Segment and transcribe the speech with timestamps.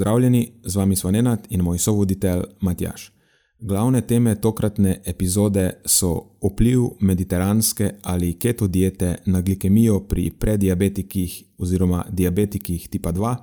[0.00, 3.12] Pozdravljeni, z vami smo Nenad in moj sovoditelj Matjaš.
[3.58, 12.04] Glavne teme tokratne epizode so vpliv mediteranske ali keto diete na glikemijo pri prediabetikih oziroma
[12.10, 13.34] diabetikih tipa 2,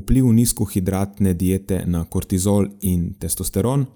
[0.00, 3.86] vpliv nizkohidratne diete na kortizol in testosteron,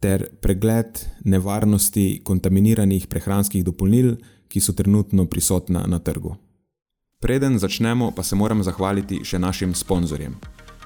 [0.00, 4.14] ter pregled nevarnosti kontaminiranih prehranskih dopolnil,
[4.48, 6.36] ki so trenutno prisotna na trgu.
[7.20, 10.38] Preden začnemo, pa se moram zahvaliti še našim sponzorjem.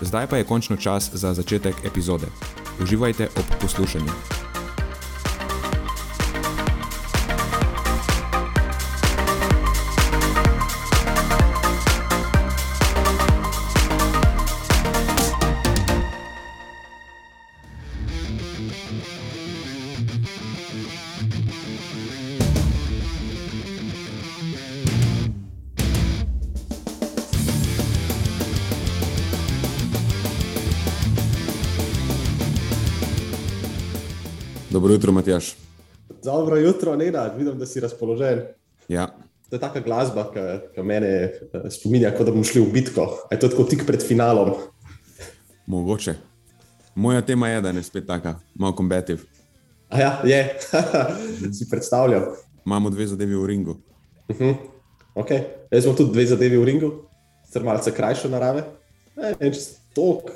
[0.00, 2.26] Zdaj pa je končno čas za začetek epizode.
[2.82, 4.49] Uživajte ob poslušanju.
[34.70, 35.56] Dobro jutro, Matjaš.
[36.24, 38.40] Dobro jutro, Nena, vidim, da si razpoložen.
[38.88, 39.06] Ja.
[39.48, 40.30] To je taka glasba,
[40.74, 41.40] ki me eh,
[41.70, 43.06] spominja, kot da bomo šli v bitko.
[43.30, 44.52] Je to tako tik pred finalom?
[45.66, 46.14] Mogoče.
[46.94, 49.26] Moja tema je, da je spet taka, malo kombativ.
[49.88, 50.58] A ja, je,
[51.58, 52.30] si predstavljam.
[52.66, 53.76] Imamo dve zadevi v ringu.
[54.28, 54.54] Uh -huh.
[55.14, 55.42] okay.
[55.70, 56.92] Jaz imam tudi dve zadevi v ringu,
[57.46, 58.62] sicer malce krajše narave.
[59.16, 60.30] Ne, če si tok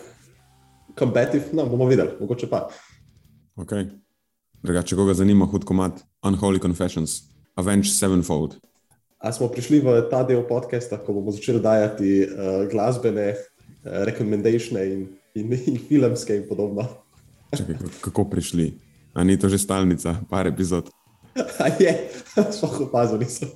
[0.98, 2.68] kombativ, no, bomo videli, mogoče pa.
[3.56, 4.03] Okay.
[4.64, 5.92] Drugače, koga zanima hud komat,
[6.22, 7.18] Unholy Confessions,
[7.54, 8.54] Avenge Sevenfold.
[9.18, 13.36] A smo prišli v ta del podcasta, ko bomo začeli dajati uh, glasbene uh,
[14.08, 15.02] rekomendacije in,
[15.36, 16.86] in, in filmske in podobno.
[17.52, 18.70] Čakaj, kako prišli?
[19.12, 20.88] A ni to že stalnica, par epizod?
[21.60, 21.92] A je,
[22.56, 23.50] sploh opazili so.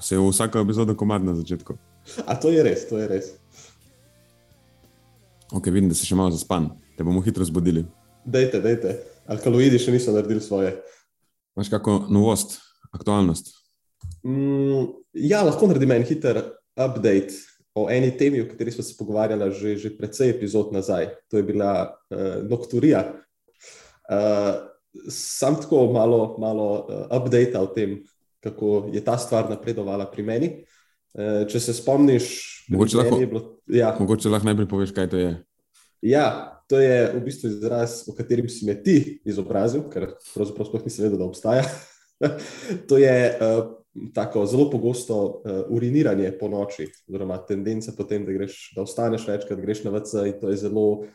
[0.00, 1.78] Se je vsako epizodo komad na začetku.
[2.28, 3.32] A to je res, to je res.
[5.56, 6.68] Ok, vidim, da si še malo zaspan,
[7.00, 7.88] te bomo hitro zbudili.
[8.28, 10.74] Dajte, dajte alkaloidi še niso naredili svoje.
[11.56, 12.58] Imáš kakšno novost,
[12.92, 13.52] aktualnost?
[14.26, 16.40] Mm, ja, lahko naredim en hiter
[16.74, 17.36] update
[17.74, 21.10] o eni temi, o kateri smo se pogovarjali že, že precej epizod nazaj.
[21.30, 23.04] To je bila uh, Nocturija.
[24.04, 24.70] Uh,
[25.10, 28.02] sam tako malo, malo uh, update o tem,
[28.40, 30.48] kako je ta stvar napredovala pri meni.
[31.14, 32.24] Uh, če se spomniš,
[32.68, 33.94] mogoče lahko, bilo, ja.
[33.98, 35.34] mogoče lahko najprej poveš, kaj to je.
[36.02, 40.84] Ja, to je v bistvu izraz, o katerem si me ti izobrazil, ker pravzaprav sploh
[40.86, 41.64] nisem vedel, da obstaja.
[42.88, 43.64] to je uh,
[44.14, 49.60] tako zelo pogosto uh, uriniranje po noči, oziroma tendenca potem, da, greš, da ostaneš večkrat,
[49.60, 51.06] greš na VC in to je zelo uh,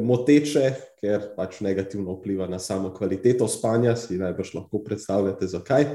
[0.00, 0.66] moteče,
[1.02, 5.88] ker pač negativno vpliva na samo kvaliteto spanja, si najbrž lahko predstavljate, zakaj.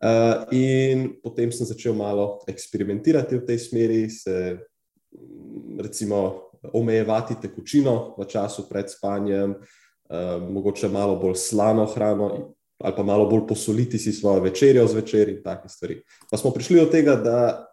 [0.00, 4.56] Uh, in potem sem začel malo eksperimentirati v tej smeri, se
[5.76, 13.02] recimo omejevati tekočino v času pred spanjem, uh, mogoče malo bolj slano hrano, ali pa
[13.02, 16.02] malo bolj posoliti si svojo večerjo zvečer in take stvari.
[16.30, 17.66] Pa smo prišli do tega, da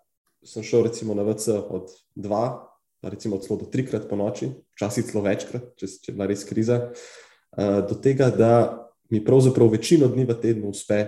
[0.45, 2.67] sem šel recimo na VC od dva,
[3.03, 6.81] recimo celo do trikrat po noči, včasih celo večkrat, če, če je bila res kriza,
[6.91, 11.05] uh, do tega, da mi pravzaprav večino dni v tednu uspe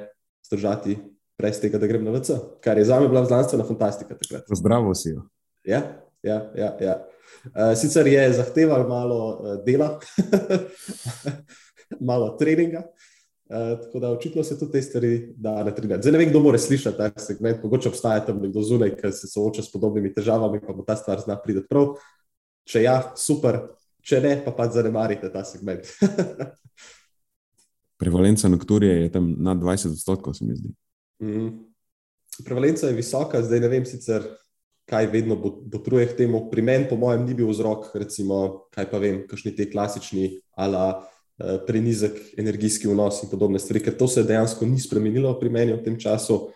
[0.47, 0.97] zdržati.
[1.39, 4.17] Brez tega, da grem na VC, kar je za me bila znanstvena fantastika.
[4.51, 5.21] Zdravo si jo.
[5.63, 6.77] Ja, ja, ja.
[6.81, 6.95] ja.
[7.45, 9.99] Uh, sicer je zahteval malo uh, dela,
[12.09, 16.01] malo treninga, uh, tako da očitno se tudi te stvari da na treningu.
[16.01, 19.27] Zdaj ne vem, kdo more slišati ta segment, mogoče obstaja tam nekdo zunaj, ki se
[19.31, 21.93] sooča s podobnimi težavami, pa mu ta stvar zna priti prav.
[22.69, 23.61] Če ja, super,
[24.05, 25.87] če ne, pa pač zanemarite ta segment.
[27.99, 30.69] Prevalenca nokturije je tam nad 20 odstotkov, se mi zdi.
[31.23, 31.49] Mm.
[32.45, 34.23] Prevalenca je visoka, zdaj ne vem sicer
[34.89, 36.47] kaj vedno botruje k temu.
[36.51, 41.05] Pri meni, po mojem, ni bil vzrok, recimo, kaj pa vem, kakšni ti klasični, ala
[41.67, 45.83] prenizek energijski vnos in podobne stvari, ker to se dejansko ni spremenilo pri meni v
[45.83, 46.49] tem času.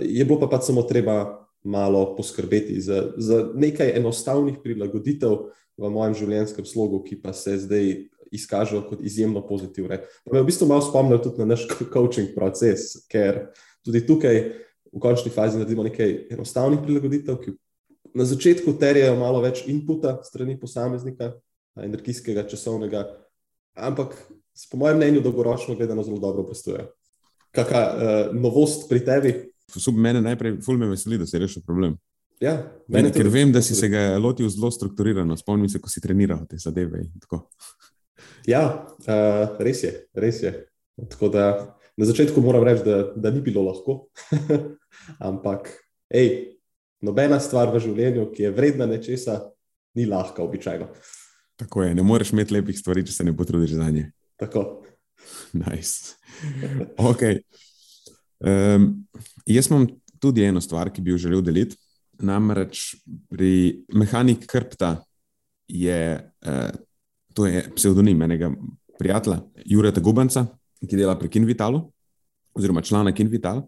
[0.00, 5.36] Je bilo pa pač samo treba malo poskrbeti za, za nekaj enostavnih prilagoditev
[5.78, 7.92] v mojem življenjskem slogu, ki pa se zdaj
[8.30, 10.02] izkažejo kot izjemno pozitivne.
[10.30, 13.50] Me v bistvu malo spomnijo tudi na naš coaching proces, ker
[13.86, 14.42] tudi tukaj
[14.92, 17.54] v končni fazi naredimo nekaj enostavnih prilagoditev, ki
[18.14, 21.32] na začetku terjajo malo več inputa strani posameznika,
[21.78, 23.04] energijskega, časovnega,
[23.78, 24.16] ampak
[24.70, 26.88] po mojem mnenju dolgoročno gledano zelo dobro postoje.
[27.54, 29.34] Kakšna uh, novost pri tebi?
[29.70, 31.96] Sub mene najprej, ful me veseli, da si rešil problem.
[32.40, 32.56] Ja,
[32.88, 36.46] mene ker vem, da si se ga lotil zelo strukturirano, spomnim se, ko si treniral
[36.48, 37.04] te zadeve.
[38.48, 38.62] Ja,
[39.06, 40.54] uh, res je, res je.
[41.10, 41.44] Tako da
[42.00, 44.06] na začetku moram reči, da, da ni bilo lahko,
[45.30, 45.68] ampak
[46.08, 46.56] hej,
[47.04, 49.42] nobena stvar v življenju, ki je vredna nečesa,
[49.98, 50.88] ni lahka, običajno.
[51.60, 54.06] Tako je, ne moreš imeti lepih stvari, če se ne potrudiš za nje.
[54.40, 54.82] Tako.
[55.52, 56.16] Nice.
[57.10, 57.42] Okay.
[58.40, 59.04] Um,
[59.44, 59.84] jaz imam
[60.20, 61.76] tudi eno stvar, ki bi jo želel deliti.
[62.24, 62.94] Namreč
[63.28, 64.94] pri mehanik krpta
[65.68, 66.00] je,
[66.46, 66.70] uh,
[67.36, 68.48] to je pseudonim enega
[68.98, 70.46] prijatelja, Jureta Gubanca,
[70.88, 71.82] ki dela pri Kinvitalu,
[72.56, 73.62] oziroma člana Kinvital.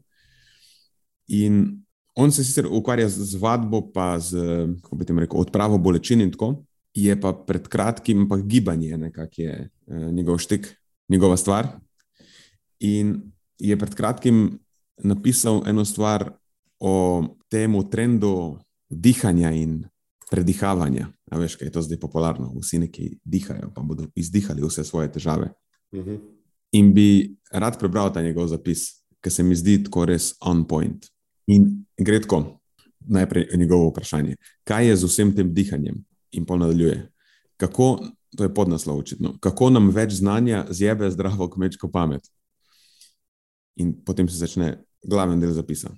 [1.29, 1.83] In
[2.15, 4.37] on se sicer ukvarja z vadbo, pa z
[5.19, 6.65] rekel, odpravo bolečin in tako,
[6.95, 10.69] je pa pred kratkim, pa gibanje nekako je uh, njegov štik,
[11.09, 11.69] njegova stvar.
[12.81, 14.59] In je pred kratkim
[15.03, 16.33] napisal eno stvar
[16.81, 18.59] o tem trendu
[18.91, 19.85] dihanja in
[20.31, 21.09] predihavanja.
[21.31, 22.53] A veš, kaj je to zdaj popularno?
[22.61, 25.53] Vsi neki dihajo, pa bodo izdihali vse svoje težave.
[25.93, 26.11] Uh mhm.
[26.11, 26.42] -huh.
[26.73, 28.89] In bi rad prebral ta njegov zapis,
[29.21, 31.07] ki se mi zdi tako res on point.
[31.47, 32.63] In gre tako,
[33.09, 36.05] najprej njegovo vprašanje, kaj je z vsem tem dihanjem?
[36.33, 37.09] In pa nadaljuje.
[37.57, 37.99] Kako,
[38.37, 42.25] to je podnaslov očitno, kako nam več znanja zjebe zdravo kmečko pamet?
[43.77, 45.93] In potem se začne glaven del zapisa.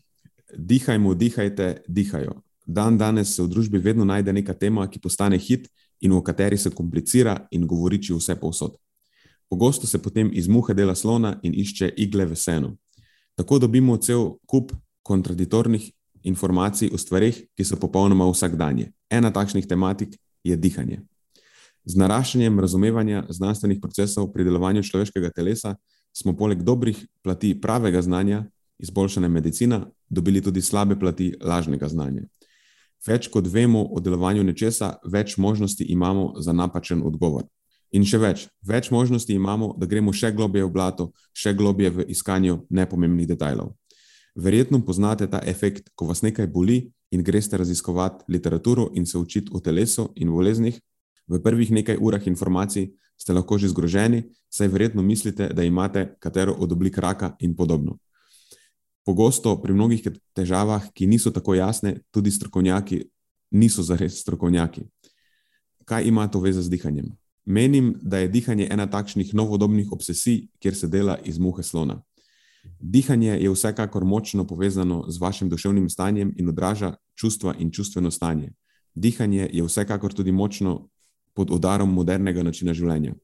[0.56, 2.42] Dihajmo, dihajte, dihajo.
[2.66, 5.68] Dan danes se v družbi vedno najde neka tema, ki postane hit
[6.00, 8.76] in v kateri se komplicira in govoriči vse povsod.
[9.54, 12.72] Pogosto se potem iz muhe dela slona in išče igle v senu.
[13.38, 14.72] Tako dobimo cel kup
[15.06, 15.92] kontradiktornih
[16.26, 18.88] informacij o stvarih, ki so popolnoma vsakdanje.
[19.10, 21.04] Ena takšnih tematik je dihanje.
[21.86, 25.76] Z naraščanjem razumevanja znanstvenih procesov pri delovanju človeškega telesa
[26.10, 28.48] smo poleg dobrih plati pravega znanja
[28.82, 32.26] izboljšane medicina, dobili tudi slabe plati lažnega znanja.
[33.06, 37.46] Več kot vemo o delovanju nečesa, več možnosti imamo za napačen odgovor.
[37.94, 42.06] In še več, več možnosti imamo, da gremo še globje v blato, še globje v
[42.10, 43.76] iskanju nepomembnih detajlov.
[44.34, 49.54] Verjetno poznate ta efekt, ko vas nekaj boli in greste raziskovati literaturo in se učiti
[49.54, 50.80] o telesu in boleznih.
[51.30, 56.52] V prvih nekaj urah informacij ste lahko že zgroženi, saj verjetno mislite, da imate katero
[56.58, 57.98] od oblik raka in podobno.
[59.06, 60.02] Pogosto pri mnogih
[60.34, 63.04] težavah, ki niso tako jasne, tudi strokovnjaki
[63.54, 64.82] niso zares strokovnjaki.
[65.84, 67.14] Kaj ima to veze z dihanjem?
[67.44, 72.02] Menim, da je dihanje ena takšnih novodobnih obsesij, kjer se dela iz muhe slona.
[72.80, 78.52] Dihanje je vsekakor močno povezano z vašim duševnim stanjem in odraža čustva in čustveno stanje.
[78.94, 80.88] Dihanje je vsekakor tudi močno
[81.34, 83.14] pod udarom modernega načina življenja.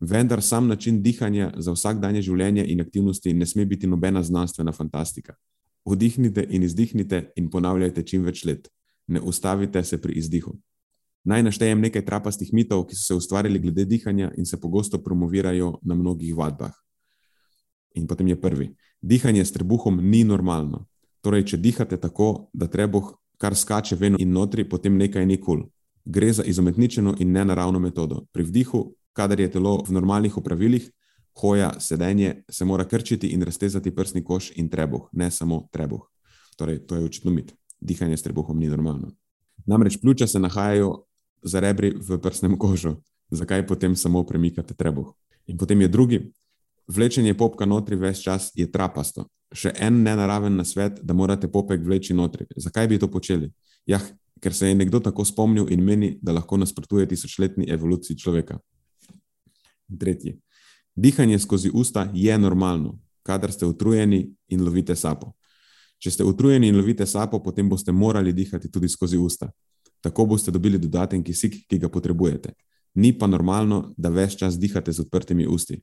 [0.00, 5.34] Vendar sam način dihanja za vsakdanje življenje in aktivnosti ne sme biti nobena znanstvena fantastika.
[5.84, 8.68] Vdihnite in izdihnite in ponavljajte čim več let.
[9.06, 10.54] Ne ustavite se pri izdihu.
[11.28, 15.78] Naj naštejem nekaj trapastih mitov, ki so se ustvarili glede dihanja in se pogosto promovirajo
[15.82, 16.72] na mnogih vadbah.
[17.94, 18.68] In potem je prvi.
[19.02, 20.86] Dihanje s trebuhom ni normalno.
[21.20, 25.44] Torej, če dihate tako, da trebuh kar skače ven in notri, potem nekaj ni kul.
[25.44, 25.66] Cool.
[26.04, 28.24] Gre za izumetničeno in nenaravno metodo.
[28.32, 30.88] Pri vdihu kadar je telo v normalnih upravilih,
[31.40, 36.08] hoja, sedenje, se mora krčiti in raztezati prsni koš in trebuh, ne samo trebuh.
[36.56, 37.52] Torej, to je očitno mit.
[37.80, 39.12] Dihanje s trebuhom ni normalno.
[39.66, 41.04] Namreč pljuča se nahajajo
[41.42, 42.96] za rebri v prsnem kožu.
[43.30, 45.12] Zakaj potem samo premikate trebuh?
[45.46, 46.18] In potem je drugi.
[46.88, 49.28] Vlečenje popka notri ves čas je trapasto.
[49.52, 52.46] Še en nenaraven nasvet, da morate popek vleči notri.
[52.56, 53.52] Zakaj bi to počeli?
[53.86, 54.00] Ja,
[54.40, 58.58] ker se je nekdo tako spomnil in meni, da lahko nasprotuje tisočletni evoluciji človeka.
[59.98, 60.38] Tretji.
[60.96, 65.32] Dihanje skozi usta je normalno, kadar ste utrujeni in lovite sapo.
[65.98, 69.50] Če ste utrujeni in lovite sapo, potem boste morali dihati tudi skozi usta.
[70.00, 72.52] Tako boste dobili dodaten kisik, ki ga potrebujete.
[72.94, 75.80] Ni pa normalno, da ves čas dihate z odprtimi usti.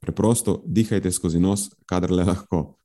[0.00, 2.78] Preprosto dihajte skozi nos, kadar le lahko.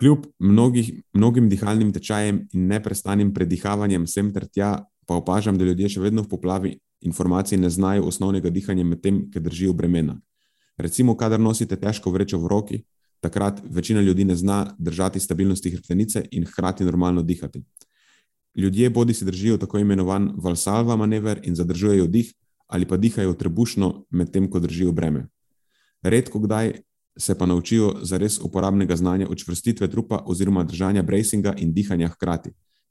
[0.00, 5.94] Kljub mnogih, mnogim dihalnim tečajem in neprestanim predihavanjem sem ter tja, pa opažam, da ljudje
[5.96, 10.18] še vedno v poplavi informacij ne znajo osnovnega dihanja, medtem ko držijo bremena.
[10.76, 12.82] Recimo, kadar nosite težko vrečo v roki,
[13.20, 17.62] takrat večina ljudi ne zna držati stabilnosti hrbtenice in hkrati normalno dihati.
[18.56, 22.34] Ljudje bodi si držijo tako imenovan valsalva manever in zadržujejo dih,
[22.66, 25.26] ali pa dihajo trebušno, medtem ko držijo breme.
[26.02, 26.72] Redko kdaj
[27.18, 32.50] se pa naučijo za res uporabnega znanja učvrstitve trupa oziroma držanja bracinga in dihanja hkrati.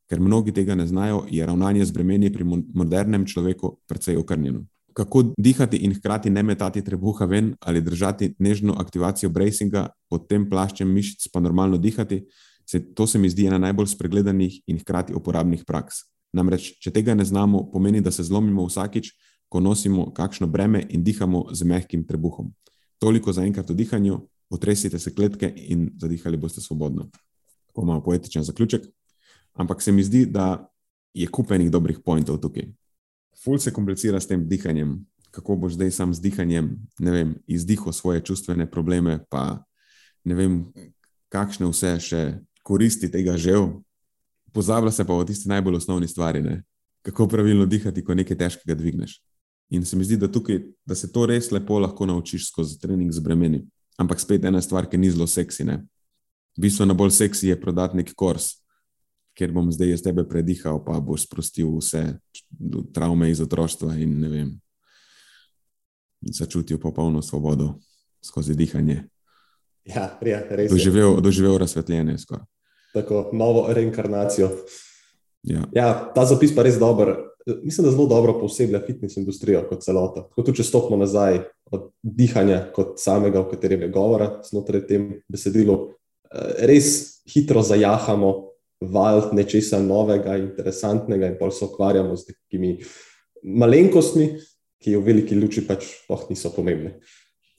[0.09, 2.43] Ker mnogi tega ne znajo, je ravnanje z bremeni pri
[2.73, 4.65] modernem človeku precej okrnjeno.
[4.93, 10.49] Kako dihati in hkrati ne metati trebuha ven ali držati nežno aktivacijo bracinga pod tem
[10.49, 12.25] plaščem mišic, pa normalno dihati,
[12.65, 16.05] se, to se mi zdi ena najbolj spregledanih in hkrati uporabnih praks.
[16.33, 19.11] Namreč, če tega ne znamo, pomeni, da se zlomimo vsakič,
[19.49, 22.49] ko nosimo kakšno breme in dihamo z mehkim trebuhom.
[22.97, 24.17] Toliko za enkrat o dihanju,
[24.49, 27.09] potresite se kletke in zadihali boste svobodno.
[27.67, 28.87] Tako malo poetičen zaključek.
[29.53, 30.69] Ampak se mi zdi, da
[31.13, 32.71] je kupenih dobrih pointov tukaj.
[33.43, 37.93] Ful se komplicira s tem dihanjem, kako boš zdaj sam z dihanjem, ne vem, izdihal
[37.93, 39.65] svoje čustvene probleme, pa
[40.23, 40.57] ne vem,
[41.29, 42.21] kakšne vse še
[42.63, 43.67] koristi tega žel.
[44.53, 46.63] Pozablja se pa o tisti najbolj osnovni stvari, ne?
[47.03, 49.17] kako pravilno dihati, ko nekaj težkega dvigneš.
[49.69, 53.11] In se mi zdi, da, tukaj, da se to res lepo lahko naučiš skozi trening
[53.11, 53.63] z bremeni.
[53.99, 55.65] Ampak spet ena stvar, ki ni zelo seksi.
[55.67, 55.81] Ne?
[56.57, 58.53] Bistveno bolj seksi je prodati neki kurs,
[59.35, 62.03] ker bom zdaj jaz tebe predihal, pa boš sprostil vse
[62.93, 64.51] travme iz otroštva in ne vem,
[66.21, 67.73] začutil popolno svobodo
[68.23, 69.03] skozi dihanje.
[69.85, 70.71] Ja, ja res.
[70.71, 72.15] Doživel, doživel razsvetljenje.
[72.93, 74.49] Tako, novo reinkarnacijo.
[75.43, 75.65] Ja.
[75.75, 79.83] Ja, ta zapis pa je res dober mislim, da zelo dobro posebej fitness industrijo kot
[79.83, 80.29] celoto.
[80.35, 81.41] Ko tudi če stopimo nazaj
[81.73, 85.93] od dihanja, kot samega, o katerem je govora, znotraj tem besedilu,
[86.31, 88.33] eh, res hitro zajahamo
[88.81, 92.77] val nečesa novega, interesantnega in pa se ukvarjamo z nekimi
[93.43, 94.33] malenkostmi,
[94.83, 96.99] ki v veliki luči pač oh, niso pomembne.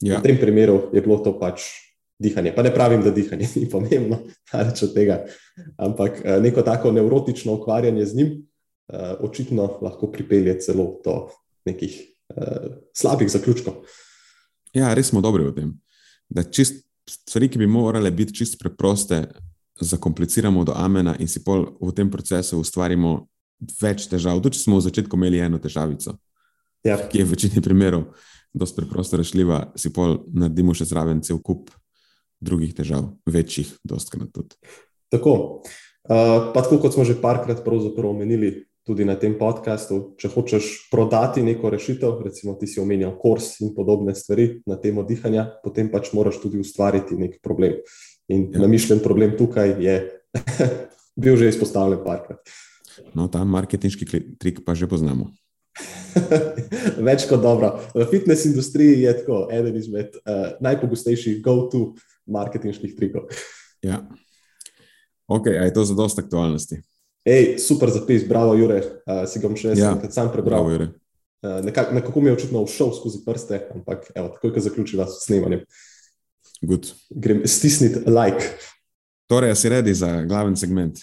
[0.01, 0.19] Ja.
[0.19, 1.65] V tem primeru je bilo to pač.
[2.19, 2.53] Dihanje.
[2.55, 5.21] Pa ne pravim, da dihanje ni pomembno, če od tega,
[5.77, 8.33] ampak eh, neko tako nevrotično ukvarjanje z njim,
[8.93, 11.15] uh, očitno lahko pripelje celo do
[11.65, 11.97] nekih
[12.35, 13.81] uh, slabih zaključkov.
[14.75, 15.73] Ja, res smo dobri v tem.
[16.29, 19.25] Da čist, stvari, ki bi morale biti čist preproste,
[19.79, 23.25] zakompliciramo do amena in si pol v tem procesu ustvarimo
[23.81, 24.39] več težav.
[24.43, 26.15] Tudi če smo v začetku imeli eno težavico,
[26.87, 26.95] ja.
[26.95, 28.07] ki je v večini primerov
[28.55, 31.73] dosti preprosto rešljiva, si pol naredimo še zraven cel kup
[32.45, 34.55] drugih težav, večjih, dostkrat tudi.
[35.13, 35.65] Tako.
[36.05, 40.13] Uh, pa tako kot smo že parkrat omenili, tudi na tem podkastu.
[40.21, 45.03] Če hočeš prodati neko rešitev, recimo ti si omenjal kurs in podobne stvari na temo
[45.03, 47.81] dihanja, potem pač moraš tudi ustvariti nek problem.
[48.29, 48.61] In ja.
[48.61, 49.95] namišljen problem tukaj je
[51.21, 52.45] bil že izpostavljen parkrat.
[53.17, 55.33] No, ta marketinški trik pa že poznamo.
[57.09, 57.75] Več kot dobro.
[57.91, 61.95] V fitness industriji je tako eden izmed uh, najpogostejših go-to
[62.27, 63.29] marketinških trikov.
[63.85, 64.01] Ja.
[65.27, 66.81] Ok, a je to za dost aktualnosti?
[67.25, 68.77] Ej, super zapis, bravo, Jure,
[69.09, 70.67] uh, si ga bom še ja, enkrat sam prebral.
[70.69, 70.89] Bravo,
[71.41, 75.25] uh, nekak, nekako mi je očitno všel skozi prste, ampak evo, takoj, ko zaključiva s
[75.25, 75.65] snemanjem.
[76.61, 76.93] Good.
[77.09, 78.53] Grem stisniti like.
[79.29, 81.01] Torej, si redi za glaven segment?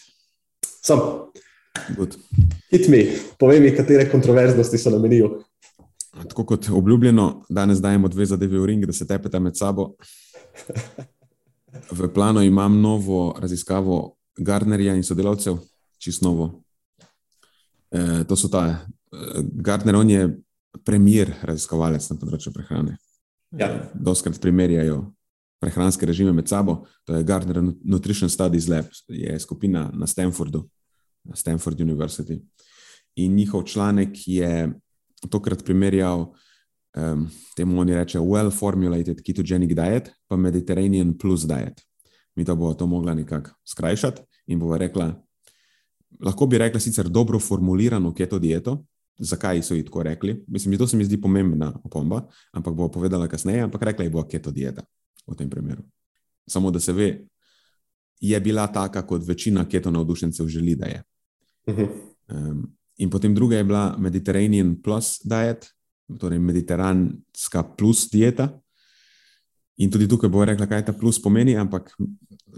[0.83, 0.99] Sem.
[1.97, 2.15] Good.
[2.71, 3.03] Hit mi,
[3.39, 5.43] povej mi, katere kontroverznosti so namenili.
[6.29, 9.95] Tako kot obljubljeno, danes dajemo dve zadevi v ring, da se tepete med sabo.
[11.93, 15.59] V planu imam novo raziskavo Gardnerja in sodelavcev,
[15.99, 16.63] čisto novo.
[17.91, 18.77] E, to so ta e,
[19.43, 20.29] Gardner, on je
[20.85, 22.97] premier raziskovalec na področju prehrane.
[23.53, 23.69] Ja.
[23.93, 25.03] Doskrat primerjajo
[25.63, 26.83] prehranske režime med sabo.
[27.07, 30.65] To je Gardner Nutrition Studies Lab, je skupina na Stanfordu,
[31.29, 32.41] na Stanford University.
[33.21, 34.73] In njihov članek je
[35.31, 36.33] tokrat primerjal.
[36.93, 37.25] Um,
[37.57, 41.81] temu oni rečejo well-formulated ketogenic diet, pa Mediterranean plus diet.
[42.37, 45.09] Mi to bomo to mogli nekako skrajšati in bomo rekla,
[46.21, 48.85] lahko bi rekla, sicer dobro formulirano keto dieto.
[49.19, 50.45] Zakaj so ji tako rekli?
[50.49, 53.63] Mislim, to se mi zdi pomembna opomba, ampak bo povedala kasneje.
[53.63, 54.83] Ampak rekla je bo keto dieta
[55.27, 55.83] v tem primeru.
[56.49, 57.25] Samo da se ve,
[58.21, 61.03] je bila taka, kot večina keto navdušencev želi, da je.
[61.67, 61.89] Uh -huh.
[62.29, 65.67] um, in potem druga je bila Mediterranean plus diet,
[66.19, 68.49] torej mediteranska plus dieta.
[69.77, 71.91] In tudi tukaj bo rekla, kaj ta plus pomeni, ampak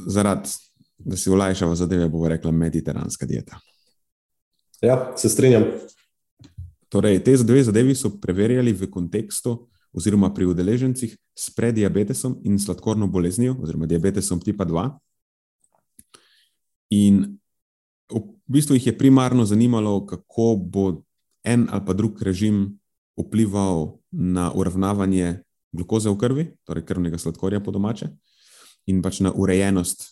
[0.06, 0.50] zaradi
[0.98, 3.58] da si olajšava zadeve, bo rekla mediteranska dieta.
[4.82, 5.64] Ja, se strinjam.
[6.88, 13.06] Torej, te dve zadevi so preverjali v kontekstu, oziroma pri udeležencih s prediabetesom in sladkorno
[13.06, 14.88] boleznijo, oziroma diabetesom tipa 2.
[16.90, 17.38] In
[18.10, 21.02] v bistvu jih je primarno zanimalo, kako bo
[21.44, 22.78] en ali pa drug režim
[23.16, 25.42] vplival na uravnavanje
[25.73, 28.09] glukoze v krvi, torej krvnega sladkorja po domače,
[28.87, 30.04] in pač na urejenost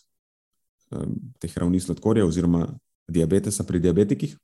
[0.91, 2.67] um, teh ravni sladkorja oziroma
[3.07, 4.35] diabetesa pri diabetikih.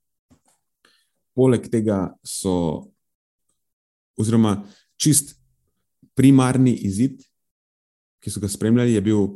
[1.36, 2.92] Poleg tega so,
[4.20, 4.60] oziroma
[5.00, 5.38] čist
[6.16, 7.22] primarni izid,
[8.20, 9.28] ki so ga spremljali, je bil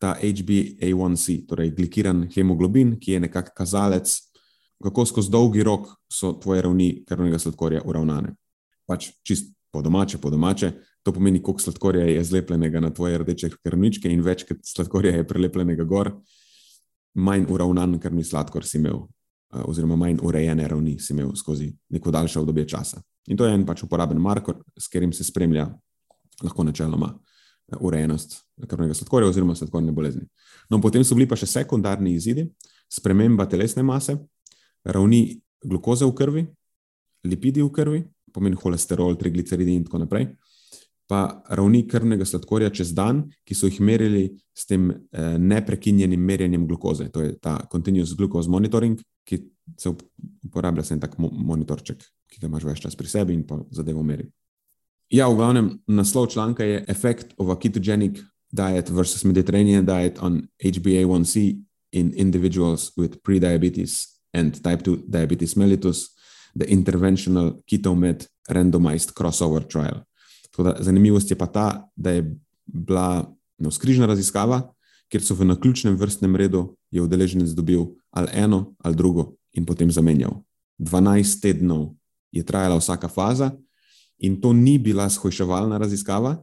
[0.00, 4.12] ta HbA1c, torej glikiran hemoglobin, ki je nekakšen kazalec,
[4.80, 8.32] kako skozi dolgi rok so tvoje ravni krvnega sladkorja uravnane.
[8.90, 10.72] Pač čist po domače, po domače,
[11.06, 15.26] to pomeni, koliko sladkorja je zlepljenega na tvoje rdeče krvničke in več kot sladkorja je
[15.28, 16.12] prelepljenega gor,
[17.14, 19.04] manj uravnan krvni sladkor si imel,
[19.64, 23.00] oziroma manj urejene ravni si imel skozi neko daljše obdobje časa.
[23.30, 25.68] In to je en pač uporaben marker, s katerim se spremlja
[26.42, 27.12] lahko načeloma
[27.78, 30.26] urejenost krvnega sladkorja oziroma sladkorne bolezni.
[30.70, 32.48] No, potem so bili pa še sekundarni izidi,
[32.90, 34.16] sprememba telesne mase,
[34.84, 36.46] ravni glukoze v krvi,
[37.24, 38.00] lipidi v krvi,
[38.32, 40.30] pomeni holesterol, trigliceridi in tako naprej,
[41.10, 46.68] pa ravni krvnega sladkorja čez dan, ki so jih merili s tem eh, neprekinjenim merjenjem
[46.70, 47.08] glukoze.
[47.10, 49.40] To je ta continuous glucose monitoring, ki
[49.78, 49.90] se
[50.46, 54.04] uporablja za en tak monitorček, ki ga imaš več čas pri sebi in pa zadevo
[54.06, 54.28] meri.
[55.10, 58.20] Ja, v glavnem, naslov članka je Effect of a ketogenic
[58.54, 61.58] diet versus Mediterranean diet on HbA1c
[61.92, 66.14] in individuals with prediabetes and type 2 diabetes mellitus,
[66.58, 70.04] the interventional keto-med randomized crossover trial.
[70.58, 73.24] Da, zanimivost je pa ta, da je bila
[73.58, 74.62] no, skrižna raziskava,
[75.10, 79.90] kjer so v naključnem vrstnem redu je udeleženec dobil ali eno ali drugo in potem
[79.90, 80.42] zamenjal.
[80.78, 81.94] 12 tednov
[82.32, 83.50] je trajala vsaka faza,
[84.20, 86.36] In to ni bila shojševalna raziskava,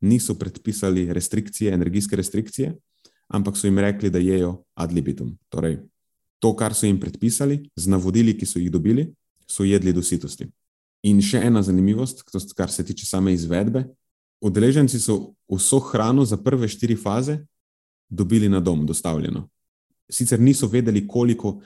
[0.00, 2.74] niso predpisali restrikcije, energijske restrikcije,
[3.28, 5.34] ampak so jim rekli, da jejo ad libitum.
[5.50, 5.80] Torej,
[6.38, 9.08] to, kar so jim predpisali, z navodili, ki so jih dobili,
[9.46, 10.48] so jedli do sitosti.
[11.06, 12.24] In še ena zanimivost,
[12.56, 13.84] kar se tiče same izvedbe.
[14.42, 17.38] Udeleženci so vso hrano za prve štiri faze
[18.08, 19.46] dobili na dom, dostavljeno.
[20.10, 21.60] Sicer niso vedeli, koliko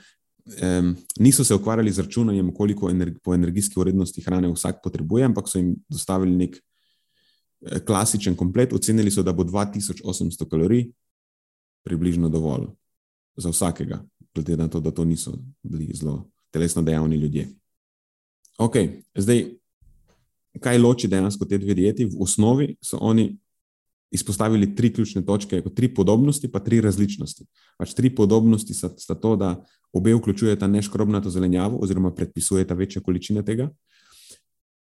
[0.45, 5.49] um, niso se ukvarjali z računanjem, koliko energi, po energijski vrednosti hrane vsak potrebuje, ampak
[5.49, 8.73] so jim dostavili nek eh, klasičen komplet.
[8.73, 10.91] Ocenili so, da bo 2800 kalorij
[11.83, 12.69] približno dovolj
[13.37, 14.03] za vsakega,
[14.35, 17.47] glede na to, da to niso bili zelo telesno dejavni ljudje.
[18.61, 18.75] Ok,
[19.17, 19.39] zdaj,
[20.61, 22.05] kaj loči dejansko te dve dieti?
[22.05, 23.31] V osnovi so oni
[24.13, 27.47] izpostavili tri ključne točke, tri podobnosti, pa tri različnosti.
[27.79, 29.55] Pač tri podobnosti sta, sta to, da
[29.93, 33.69] obe vključujeta neškrobnato zelenjavo, oziroma predpisujeta večje količine tega,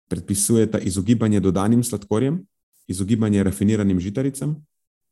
[0.10, 2.39] predpisujeta izogibanje dodanim sladkorjem,
[2.88, 4.55] izogibanje rafiniranim žitaricam,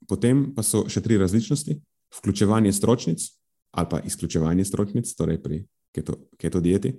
[0.10, 1.78] potem pa so še tri različnosti:
[2.22, 3.30] vključevanje stročnic
[3.78, 5.62] ali pa izključevanje stročnic, torej pri
[5.94, 6.96] keto, keto dieti,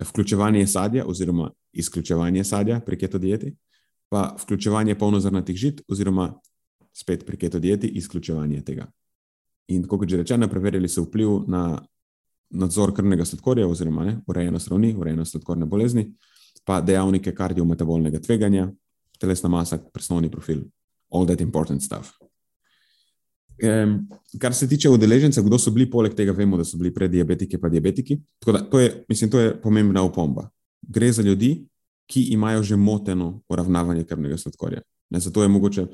[0.00, 3.54] vključevanje sadja oziroma izključevanje sadja pri keto dieti
[4.14, 6.28] pa vključevanje polnozrnatih žit, oziroma
[6.92, 8.86] spet pri keto dieti, izključevanje tega.
[9.74, 11.80] In kot že rečeno, preverili so vpliv na
[12.50, 16.12] nadzor krvnega sladkorja, oziroma ne, urejenost ravni, urejenost sladkorne bolezni,
[16.64, 18.68] pa dejavnike kardiometabolnega tveganja,
[19.18, 20.62] telesna masa, presnovni profil,
[21.10, 22.14] all that important stuff.
[23.62, 27.58] Um, kar se tiče udeležencev, kdo so bili, poleg tega vemo, da so bili prediabetiki,
[27.58, 28.18] pa diabetiki.
[28.46, 30.48] Da, to, je, mislim, to je pomembna opomba.
[30.82, 31.66] Gre za ljudi,
[32.10, 34.82] ki imajo že moteno uravnavanje krvnega sladkorja.
[35.10, 35.86] Ne, zato je mogoče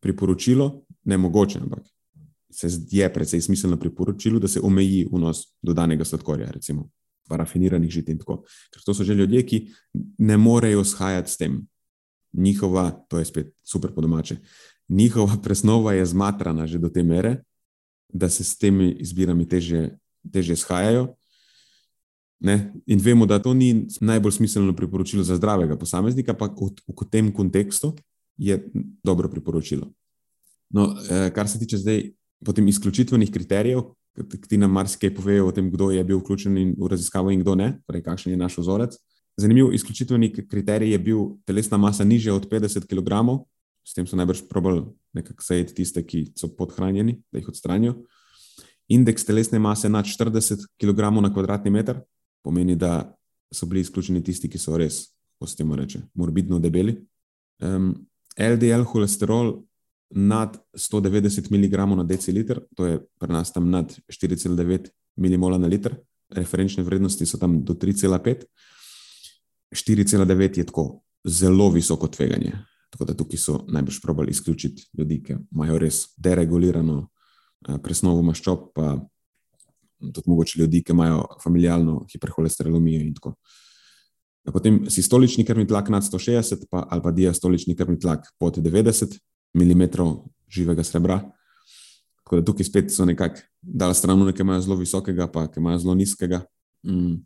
[0.00, 1.84] priporočilo, ne mogoče, ampak
[2.50, 6.88] se je precej smiselno priporočilo, da se omeji vnos dodanega sladkorja, recimo
[7.28, 8.42] parafiniranih žit in tako.
[8.72, 9.60] Ker to so že ljudje, ki
[10.18, 11.60] ne morejo shajati s tem.
[12.32, 14.36] Njihova, to je spet super po domače,
[14.88, 17.42] njihova presnova je zmatrana že do te mere,
[18.08, 19.48] da se s temi izbirami
[20.32, 21.14] teže shajajo.
[22.40, 22.72] Ne?
[22.86, 27.94] In vemo, da to ni najbolj smiselno priporočilo za zdravega posameznika, pa v, tem kontekstu
[28.36, 28.70] je
[29.04, 29.90] dobro priporočilo.
[30.70, 32.02] No, eh, kar se tiče zdaj
[32.44, 33.82] potem izključitvenih kriterijev,
[34.48, 37.68] ki nam marsikaj povejo o tem, kdo je bil vključen v raziskavo in kdo ne,
[37.86, 38.94] torej kakšen je naš vzorec.
[39.38, 43.42] Zanimiv izključitveni kriterij je bil telesna masa nižja od 50 kg,
[43.88, 44.82] s tem so najbrž probali
[45.16, 47.94] nekako zajeti tiste, ki so podhranjeni, da jih odstranijo.
[48.92, 52.02] Indeks telesne mase nad 40 kg na kvadratni meter,
[52.44, 53.14] pomeni, da
[53.52, 56.98] so bili izključeni tisti, ki so res, kako se temu reče, morbidno debeli.
[57.64, 57.94] Um,
[58.36, 59.56] LDL holesterol
[60.10, 65.96] nad 190 mg na deciliter, to je pri nas tam nad 4,9 mmol na liter,
[66.30, 68.44] referenčne vrednosti so tam do 3,5.
[69.72, 72.52] 4,9 je tako zelo visoko tveganje.
[72.90, 78.70] Tako da tukaj so najbrž probali izključiti ljudi, ki imajo res deregulirano uh, presnovo maščob,
[78.74, 78.96] pa
[79.98, 83.34] tudi mogoče ljudi, ki imajo familijalno hiperholesteromijo in tako.
[84.52, 89.18] Potem sistolični krvni tlak nad 160 pa, ali pa diastolični krvni tlak pod 90
[89.54, 89.82] mm
[90.48, 91.20] živega srebra.
[92.24, 95.78] Tako da tukaj spet so nekako dal stran, nekaj imajo zelo visokega, pa nekaj imajo
[95.78, 96.42] zelo nizkega.
[96.86, 97.20] Mm.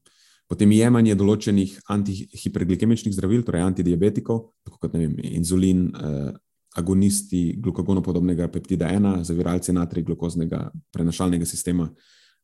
[0.51, 4.43] Potem jemanje določenih antihiperglikemičnih zdravil, torej antidiabetikov,
[4.81, 6.33] kot vem, inzulin, eh,
[6.77, 11.89] agonisti glukagonopodobnega peptida 1, zaviralci natrija glukoznega prenašalnega sistema.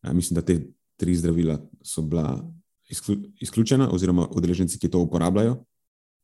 [0.02, 0.60] Eh, mislim, da te
[0.96, 2.38] tri zdravila so bila
[3.40, 5.58] izključena, oziroma udeleženci, ki to uporabljajo,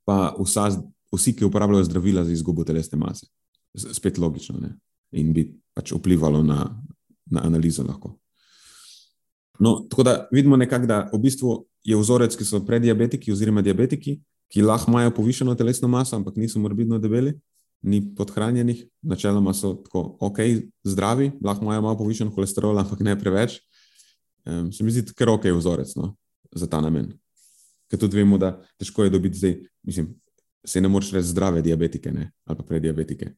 [0.04, 0.70] pa vsa,
[1.12, 3.26] vsi, ki uporabljajo zdravila za izgubo telesne mase.
[3.74, 4.76] Spet logično ne?
[5.14, 6.64] in bi pač vplivalo na,
[7.30, 7.84] na analizo.
[7.86, 8.16] Lahko.
[9.58, 14.18] No, tako da vidimo, nekak, da v bistvu je vzorec, ki so prediabetiki oziroma diabetiki,
[14.50, 17.34] ki lahko imajo povišeno telesno maso, ampak niso morbidno debeli,
[17.84, 20.40] ni podhranjenih, načeloma so tako ok,
[20.84, 23.60] zdravi, lahko imajo malo povišen holesterol, ampak ne preveč.
[24.44, 26.14] Um, se mi zdi, ker ok je vzorec no,
[26.52, 27.12] za ta namen.
[27.90, 30.14] Ker tudi vemo, da težko je dobiti zdaj, mislim,
[30.64, 33.30] se ne moreš reči zdrave diabetike ne, ali pa prediabetike.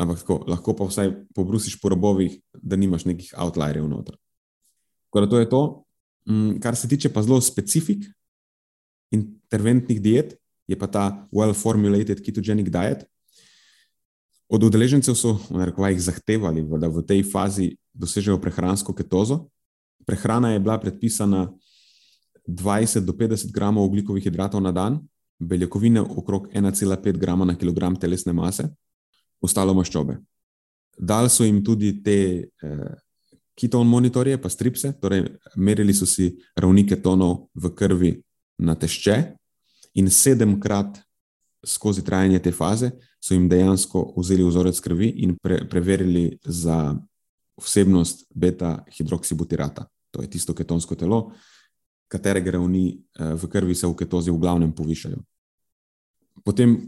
[0.00, 4.16] Ampak tako, lahko pa vsaj pobrusiš po robovih, da nimaš nekih outlierjev noter.
[5.10, 5.62] Tako da to je to.
[6.26, 8.06] Um, kar se tiče pa zelo specifik
[9.10, 10.36] interventnih diet,
[10.70, 13.04] je pa ta well-formulated ketogenic diet,
[14.50, 19.46] Od udeležencev so rekovajih, zahtevali, da v tej fazi dosežejo prehransko ketozo.
[20.02, 21.46] Prehrana je bila predpisana
[22.48, 24.98] 20 do 50 gramov ugljikovih hidratov na dan,
[25.38, 28.66] beljakovine okrog 1,5 grama na kilogram telesne mase,
[29.40, 30.18] ostalo maščobe.
[30.98, 32.18] Dali so jim tudi te
[32.50, 32.90] eh,
[33.58, 38.12] keton monitorje, pa stripse, torej merili so si ravni ketonov v krvi
[38.58, 39.16] na tešče
[40.00, 41.00] in sedemkrat
[41.66, 46.96] skozi trajanje te faze so jim dejansko vzeli vzorec krvi in pre, preverili za
[47.60, 49.84] vsebnost beta-hidroksibutirata.
[50.10, 51.32] To je tisto ketonsko telo,
[52.08, 55.20] katerega ravni eh, v krvi se v ketozi v glavnem povišajo.
[56.44, 56.78] Potem,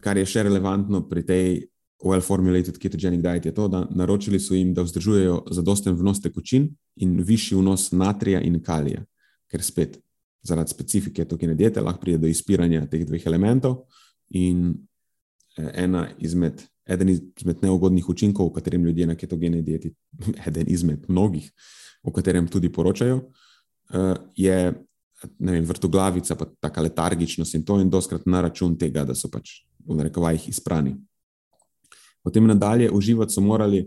[0.00, 1.46] kar je še relevantno pri tej
[2.04, 7.18] well-formulated ketogenic diet, je to, da naročili so jim, da vzdržujejo zadosten vnos tekočin in
[7.20, 9.04] višji vnos natrija in kalija,
[9.50, 9.98] ker spet
[10.42, 13.82] zaradi specifike tokine diete lahko pride do izpiranja teh dveh elementov
[14.30, 14.72] in
[15.58, 19.92] eh, ena izmed, eden izmed neugodnih učinkov, o katerem ljudje na ketogeni dieti,
[20.48, 21.50] eden izmed mnogih,
[22.02, 23.20] o katerem tudi poročajo,
[23.92, 24.72] eh, je
[25.38, 29.60] vem, vrtoglavica, pa taka letargičnost in to in doskrat na račun tega, da so pač
[29.84, 30.96] v narekovajih izprani.
[32.22, 33.84] Potem nadalje uživati so morali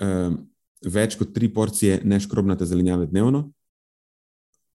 [0.00, 0.38] um,
[0.84, 3.48] več kot tri porcije neškrobnate zelenjave dnevno,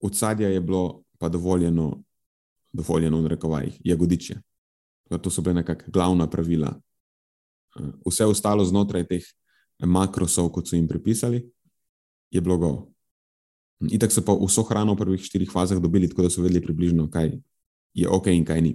[0.01, 2.03] od sadja je bilo pa dovoljeno,
[2.71, 4.39] dovoljeno v rekovajih, jagodiče.
[5.09, 6.69] To so bile nekakšna glavna pravila.
[7.79, 9.25] Eh, vse ostalo znotraj teh
[9.79, 11.43] makrosov, kot so jim pripisali,
[12.31, 12.71] je bilo go.
[13.91, 17.09] Itak so pa vso hrano v prvih štirih fazah dobili, tako da so vedeli približno,
[17.09, 17.31] kaj
[17.93, 18.73] je ok in kaj ni.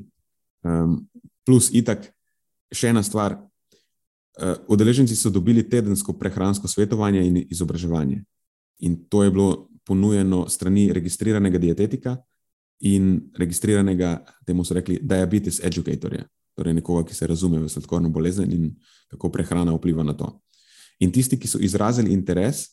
[0.65, 1.05] Um,
[1.45, 2.09] plus, itak,
[2.73, 3.37] še ena stvar.
[4.35, 8.25] Uh, udeleženci so dobili tedensko prehransko svetovanje in izobraževanje.
[8.83, 12.17] In to je bilo ponujeno strani registriranega dietetika
[12.81, 16.25] in registriranega, temu so rekli, diabetes educatorja,
[16.57, 18.73] torej nekoga, ki se razume v sladkorno bolezen in
[19.13, 20.33] kako prehrana vpliva na to.
[21.01, 22.73] In tisti, ki so izrazili interes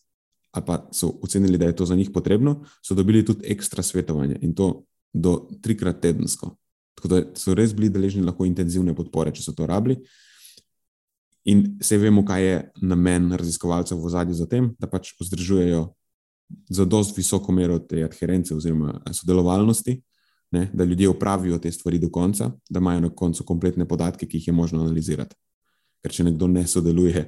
[0.51, 4.35] ali pa so ocenili, da je to za njih potrebno, so dobili tudi ekstra svetovanje
[4.41, 6.57] in to do trikrat tedensko.
[6.95, 9.95] Tako da so res bili deležni lahko intenzivne podpore, če so to rabili.
[11.49, 15.87] In vse vemo, kaj je namen raziskovalcev v zadnji za tem, da pač vzdržujejo
[16.69, 20.01] za dosto visoko mero te adherence oziroma sodelovalnosti,
[20.51, 24.37] ne, da ljudje upravijo te stvari do konca, da imajo na koncu kompletne podatke, ki
[24.37, 25.35] jih je možno analizirati.
[26.03, 27.23] Ker če nekdo ne sodeluje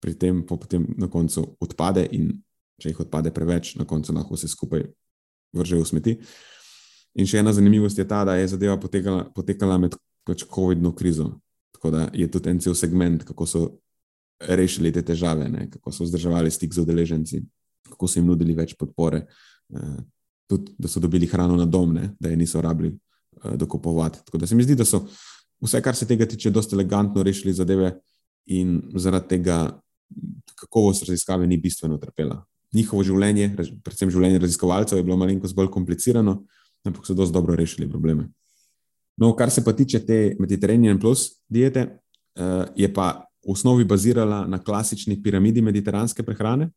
[0.00, 2.30] pri tem, potem na koncu odpade in
[2.78, 4.84] če jih odpade preveč, na koncu lahko vse skupaj
[5.56, 6.16] vrže v smeti.
[7.18, 9.96] In še ena zanimivost je ta, da je zadeva potekala, potekala med
[10.28, 11.32] pač COVID-no krizo.
[11.72, 13.68] Tako da je tudi en cel segment, kako so
[14.40, 17.42] rešili te težave, ne, kako so vzdrževali stik z udeleženci
[17.88, 19.24] kako so jim nudili več podpore,
[19.74, 19.96] eh,
[20.48, 24.24] tudi da so dobili hrano na dom, ne, da je niso rabili eh, dokupovati.
[24.24, 25.04] Tako da se mi zdi, da so
[25.64, 27.94] vse, kar se tega tiče, dosta elegantno rešili zadeve
[28.46, 29.58] in zaradi tega
[30.58, 32.42] kakovost raziskave ni bistveno trpela.
[32.74, 36.42] Njihovo življenje, predvsem življenje raziskovalcev, je bilo malenkost bolj komplicirano,
[36.84, 38.28] ampak so dosti dobro rešili probleme.
[39.18, 41.80] No, kar se pa tiče te Mediterranean Plus diete,
[42.38, 46.70] eh, je pa v osnovi bazirala na klasični piramidi mediteranske prehrane,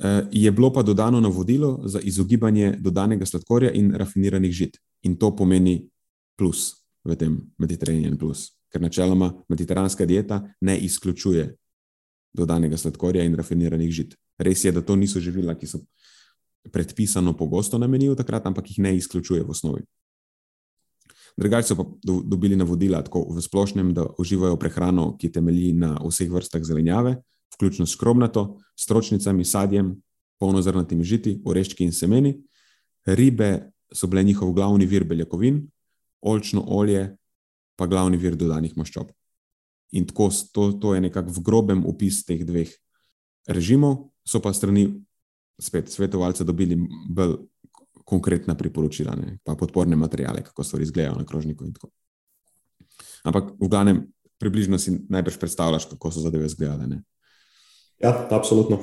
[0.00, 4.78] Eh, je bilo pa dodano navodilo za izogibanje dodanega sladkorja in rafiniranih žit.
[5.02, 5.90] In to pomeni
[6.38, 6.72] plus
[7.04, 11.56] v tem Mediterranean plus, ker načeloma mediteranska dieta ne izključuje
[12.32, 14.16] dodanega sladkorja in rafiniranih žit.
[14.38, 15.82] Res je, da to niso živila, ki so
[16.72, 19.84] predpisano pogosto namenijo takrat, ampak jih ne izključuje v osnovi.
[21.40, 25.94] Drugače so pa do, dobili navodila tako v splošnem, da uživajo prehrano, ki temelji na
[26.04, 27.14] vseh vrstah zelenjave,
[27.54, 29.94] vključno s kromnato, stročnicami, sadjem,
[30.40, 32.34] polnozrnatimi žiti, oreščki in semeni.
[33.08, 35.62] Ribe so bile njihov glavni vir beljakovin,
[36.20, 37.08] olčno olje
[37.76, 39.08] pa glavni vir dodanih maščob.
[39.96, 42.68] In tako to, to je nekako v grobem opis teh dveh
[43.48, 44.90] režimov, so pa strani
[45.60, 46.76] spet svetovalce dobili
[47.08, 47.38] bolj
[48.04, 51.66] konkretna priporočila, ne, pa podporne materijale, kako stvari izgledajo na krožniku.
[53.24, 54.06] Ampak v glavnem,
[54.40, 57.02] približno si najbrž predstavljaš, kako so zadeve izgledale.
[58.00, 58.80] Ja, absolutno.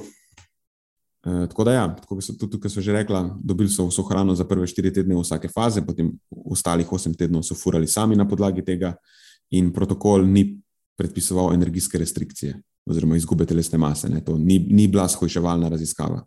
[1.26, 4.36] E, tako da, ja, tako so, tudi tukaj so že rekla, dobili so vso hrano
[4.36, 8.66] za prve štiri tedne vsake faze, potem ostalih osem tednov so furali sami na podlagi
[8.66, 8.94] tega,
[9.50, 10.60] in protokol ni
[10.98, 14.10] predpisoval energijske restrikcije oziroma izgube telesne mase.
[14.10, 16.24] Ne, to ni, ni bila shojševalna raziskava.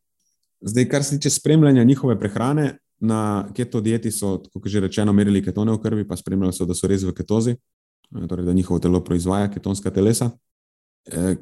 [0.60, 5.40] Zdaj, kar se tiče spremljanja njihove prehrane, na keto dieti so, kot že rečeno, merili
[5.42, 8.80] ketone v krvi, pa spremljali so, da so res v ketozi, eh, torej da njihovo
[8.80, 10.30] telo proizvaja ketonska telesa.
[11.06, 11.36] E,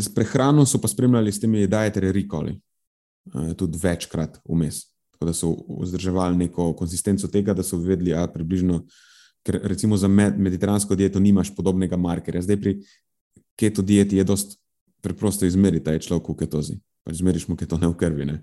[0.00, 4.86] s prehrano so pa spremljali s temi dietary recalli, e, tudi večkrat vmes.
[5.12, 5.50] Tako da so
[5.82, 8.80] vzdrževali neko konsistenco tega, da so vedeli, da približno,
[9.44, 12.42] ker recimo za med, mediteransko dieto nimaš podobnega markerja.
[12.42, 12.74] Zdaj pri
[13.56, 14.58] keto dieti je dost
[15.00, 16.78] preprosto izmeriti, da je človek v ketozi.
[17.06, 18.26] Pač zmeriš mu ketone v krvi.
[18.26, 18.42] Ne?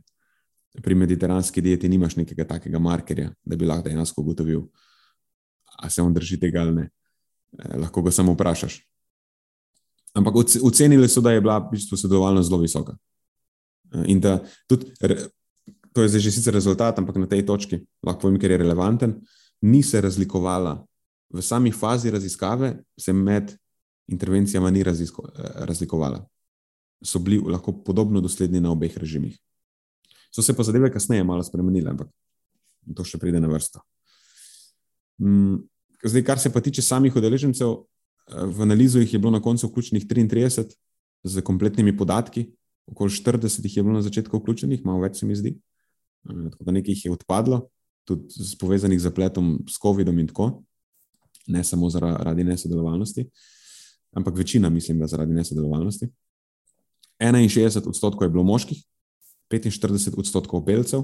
[0.82, 4.64] pri mediteranski dieti nimaš nekega takega markerja, da bi lahko dejansko ugotovil,
[5.78, 6.90] ali se on drži tega ali ne.
[7.60, 8.80] Eh, lahko ga samo vprašaš.
[10.14, 12.98] Ampak ocenili so, da je bila v bistvu sodelovalnost zelo visoka.
[13.94, 14.90] Eh, in da tudi,
[15.94, 19.20] to je zdaj že sicer rezultat, ampak na tej točki lahko povem, ker je relevanten,
[19.62, 20.86] ni se razlikovala
[21.30, 23.54] v sami fazi raziskave, se med
[24.08, 24.94] intervencijama ni eh,
[25.56, 26.26] razlikovala.
[27.04, 29.36] So bili lahko podobno dosledni na obeh režimih.
[30.32, 32.10] So se pa zadeve kasneje malo spremenile, ampak
[32.96, 33.84] to še pride na vrsto.
[35.22, 35.62] Mm,
[36.04, 39.68] zdaj, kar se pa tiče samih udeležencev, eh, v analizo jih je bilo na koncu
[39.68, 40.74] vključenih 33
[41.24, 42.48] z kompletnimi podatki,
[42.88, 45.54] okoli 40 jih je bilo na začetku vključenih, malo več se mi zdi.
[46.30, 47.68] Eh, tako da nekaj jih je odpadlo,
[48.08, 50.64] tudi z povezanih zapletom s COVID-om in tako,
[51.48, 53.30] ne samo zaradi nesodelovalnosti,
[54.16, 56.10] ampak večina, mislim, da zaradi nesodelovalnosti.
[57.20, 58.84] 61 odstotkov je bilo moških,
[59.52, 61.04] 45 odstotkov belcev,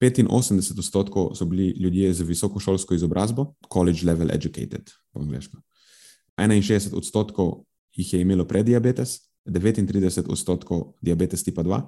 [0.00, 5.60] 85 odstotkov so bili ljudje z visokošolsko izobrazbo, college level educated po angliško.
[6.36, 11.82] 61 odstotkov jih je imelo prediabetes, 39 odstotkov diabetes tipa 2.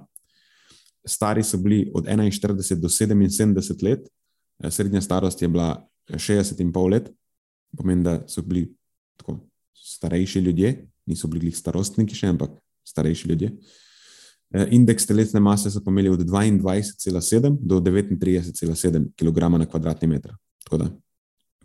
[1.05, 4.07] Stari so bili od 41 do 77 let,
[4.63, 7.11] eh, srednja starost je bila 60,5 let,
[7.77, 8.73] pomeni, da so bili
[9.17, 9.39] tako
[9.73, 12.51] starejši ljudje, niso bili starostniki še, ampak
[12.85, 13.51] starejši ljudje.
[14.53, 20.35] Eh, indeks telesne mase so imeli od 22,7 do 39,7 kg na kvadratni meter.
[20.63, 20.89] Tako da,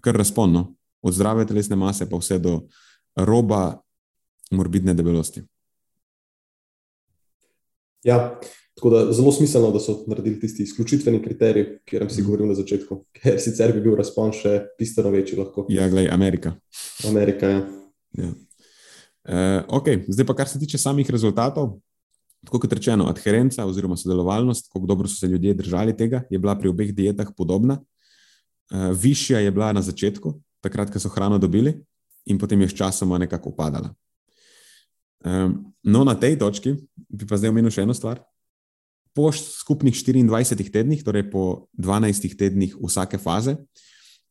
[0.01, 2.61] kar razponno, od zdrave telesne mase pa vse do
[3.17, 3.81] roba
[4.51, 5.43] morbidne debelosti.
[8.03, 8.41] Ja,
[8.75, 12.27] tako da zelo smiselno, da so naredili tisti izključitveni kriterij, ki sem si mhm.
[12.27, 15.39] govoril na začetku, ker sicer bi bil razpon še bistveno večji.
[15.39, 15.67] Lahko.
[15.69, 16.55] Ja, gledaj, Amerika.
[17.09, 17.67] Amerika, ja.
[18.19, 18.33] ja.
[19.29, 20.05] Uh, eh, okay.
[20.09, 21.79] Zdaj pa, kar se tiče samih rezultatov,
[22.45, 26.55] Tako kot rečeno, adherenca oziroma sodelovalnost, kako dobro so se ljudje držali tega, je bila
[26.59, 27.81] pri obeh dietah podobna.
[28.71, 31.75] Uh, višja je bila na začetku, takrat, ko so hrano dobili,
[32.25, 33.93] in potem je sčasoma nekako upadala.
[35.25, 36.77] Um, no, na tej točki
[37.09, 38.23] bi pa zdaj omenil še eno stvar.
[39.13, 43.59] Po skupnih 24 tednih, torej po 12 tednih vsake faze,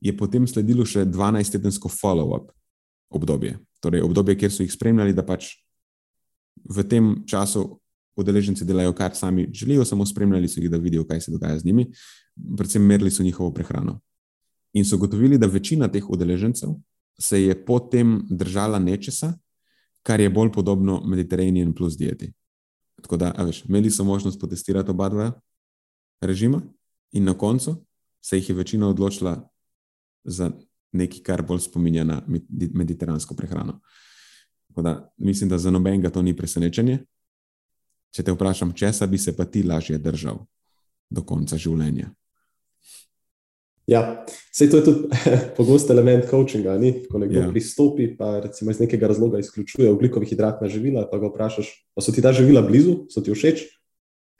[0.01, 2.49] je potem sledilo še 12-tedensko follow-up
[3.09, 3.57] obdobje.
[3.79, 5.53] Torej obdobje, kjer so jih spremljali, da pač
[6.69, 7.79] v tem času
[8.19, 11.65] udeleženci delajo, kar sami želijo, samo spremljali so jih, da vidijo, kaj se dogaja z
[11.65, 11.87] njimi,
[12.57, 13.99] predvsem merili so njihovo prehrano.
[14.73, 16.69] In so gotovili, da večina teh udeležencev
[17.19, 19.33] se je potem držala nečesa,
[20.03, 22.33] kar je bolj podobno Mediterranean plus dieti.
[23.01, 25.31] Tako da, veš, imeli so možnost potestirati oba dva
[26.21, 26.61] režima,
[27.11, 27.75] in na koncu
[28.21, 29.49] se jih je večina odločila
[30.23, 30.51] za
[30.91, 32.21] nekaj, kar bolj spominja na
[32.73, 33.79] mediteransko prehrano.
[34.79, 36.99] Da, mislim, da za nobenega to ni presenečenje,
[38.15, 40.41] Če te vprašam, česa bi se pa ti lažje držal
[41.09, 42.09] do konca življenja?
[43.89, 44.01] Ja,
[44.53, 45.19] vse to je tudi
[45.57, 46.75] pogost element coachinga.
[46.81, 46.91] Ni?
[47.09, 47.47] Ko nekdo ja.
[47.49, 52.13] pristopi, pa recimo iz nekega razloga izključuje oglikovih hidratna živila, pa ga vprašaš, pa so
[52.13, 53.65] ti ta živila blizu, so ti všeč?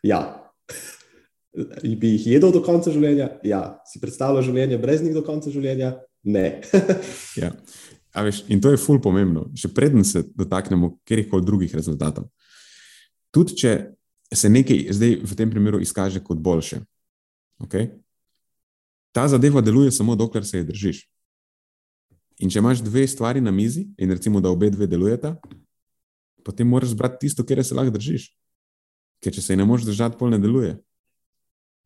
[0.05, 0.21] Ja.
[2.01, 3.31] Bi jih jedel do konca življenja?
[3.45, 3.63] Ja.
[3.89, 5.95] Si predstavljal življenje brez njih do konca življenja?
[6.23, 6.61] Ne.
[7.41, 7.53] ja.
[8.23, 9.47] veš, in to je ful pomembno.
[9.55, 12.27] Še preden se dotaknemo kjerkoli drugih rezultatov
[13.31, 13.73] tudi če
[14.33, 16.83] se nekaj zdaj v tem primeru izkaže kot boljše.
[17.65, 17.89] Okay?
[19.11, 20.97] ta zadeva deluje samo dokler se je držiš.
[22.39, 25.33] In če imaš dve stvari na mizi, in recimo, da obe dve delujeta,
[26.45, 28.29] potem moraš zbrati tisto, kjer se lahko držiš.
[29.19, 30.77] Ker če se ne moreš držati, pol ne deluje.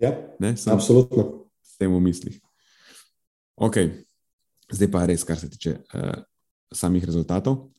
[0.03, 1.47] Ja, Ne, absolutno.
[1.63, 2.37] s tem v mislih.
[3.55, 3.79] Ok,
[4.71, 6.23] zdaj pa res, kar se tiče uh,
[6.73, 7.69] samih rezultatov.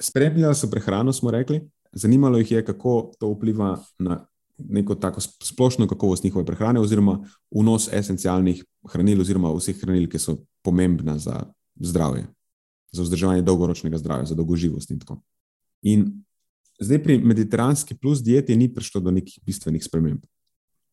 [0.00, 1.60] Spremljali so prehrano, smo rekli,
[1.92, 4.26] zanimalo jih je, kako to vpliva na
[4.58, 7.18] neko tako sp- splošno kakovost njihove prehrane, oziroma
[7.50, 11.42] vnos esencialnih hranil, oziroma vseh hranil, ki so pomembna za
[11.80, 12.26] zdravje,
[12.92, 15.20] za vzdrževanje dolgoročnega zdravja, za dolgoživost in tako.
[15.82, 16.06] In
[16.80, 20.24] zdaj pri mediteranski plus dieti ni prišlo do nekih bistvenih sprememb.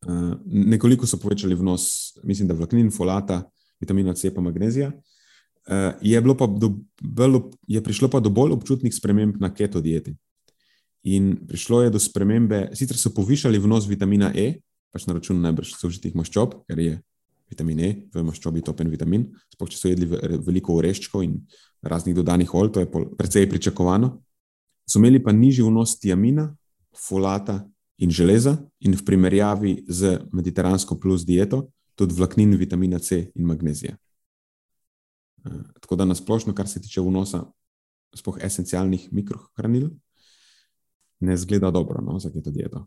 [0.04, 3.42] Uh, nekoliko so povečali vnos, mislim, da vlaknin, folata,
[3.80, 4.92] vitamina C, pa magnezija.
[5.64, 6.68] Uh, je, do,
[7.00, 10.12] bolj, je prišlo pa do bolj občutnih sprememb na keto dieti.
[11.04, 14.60] In prišlo je do spremembe, sicer so povišali vnos vitamina E,
[14.92, 16.98] pač na račun najbrž sožitih maščob, ker je
[17.48, 21.40] vitamin E v maščobi topen vitamin, sploh če so jedli ve- veliko oreščkov in
[21.84, 24.14] raznih dodanih olj, to je precej pričakovano.
[24.88, 26.50] So imeli pa nižji vnos tiamina,
[26.92, 27.62] folata
[27.98, 33.96] in železa, in v primerjavi z mediteransko plus dieto, tudi vlaknin, vitamina C in magnezija.
[35.44, 37.44] Eh, Tako da nasplošno, kar se tiče vnosa
[38.14, 39.90] sploh esencialnih mikrohranil,
[41.20, 42.86] ne zgleda dobro no, za keto dieto.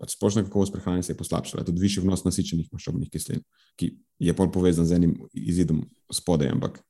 [0.00, 3.42] Pač splošna kakovost prehrane se je poslabšala, tudi višji vnos nasičenih maščobnih kislin,
[3.76, 6.80] ki je pol povezan z enim izidom spodaj, ampak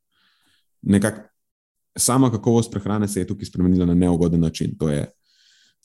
[0.82, 1.26] nekako
[1.98, 4.76] sama kakovost prehrane se je tukaj spremenila na neugoden način.
[4.78, 5.08] To je,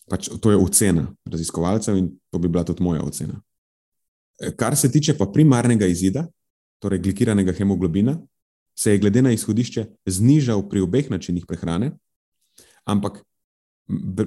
[0.09, 3.41] pač, to je ocena raziskovalcev in to bi bila tudi moja ocena.
[4.39, 6.27] E, Kar se tiče pa primarnega izida,
[6.79, 8.17] torej glikiranega hemoglobina,
[8.75, 11.91] se je glede na izhodišče znižal pri obeh načinih prehrane,
[12.85, 13.23] ampak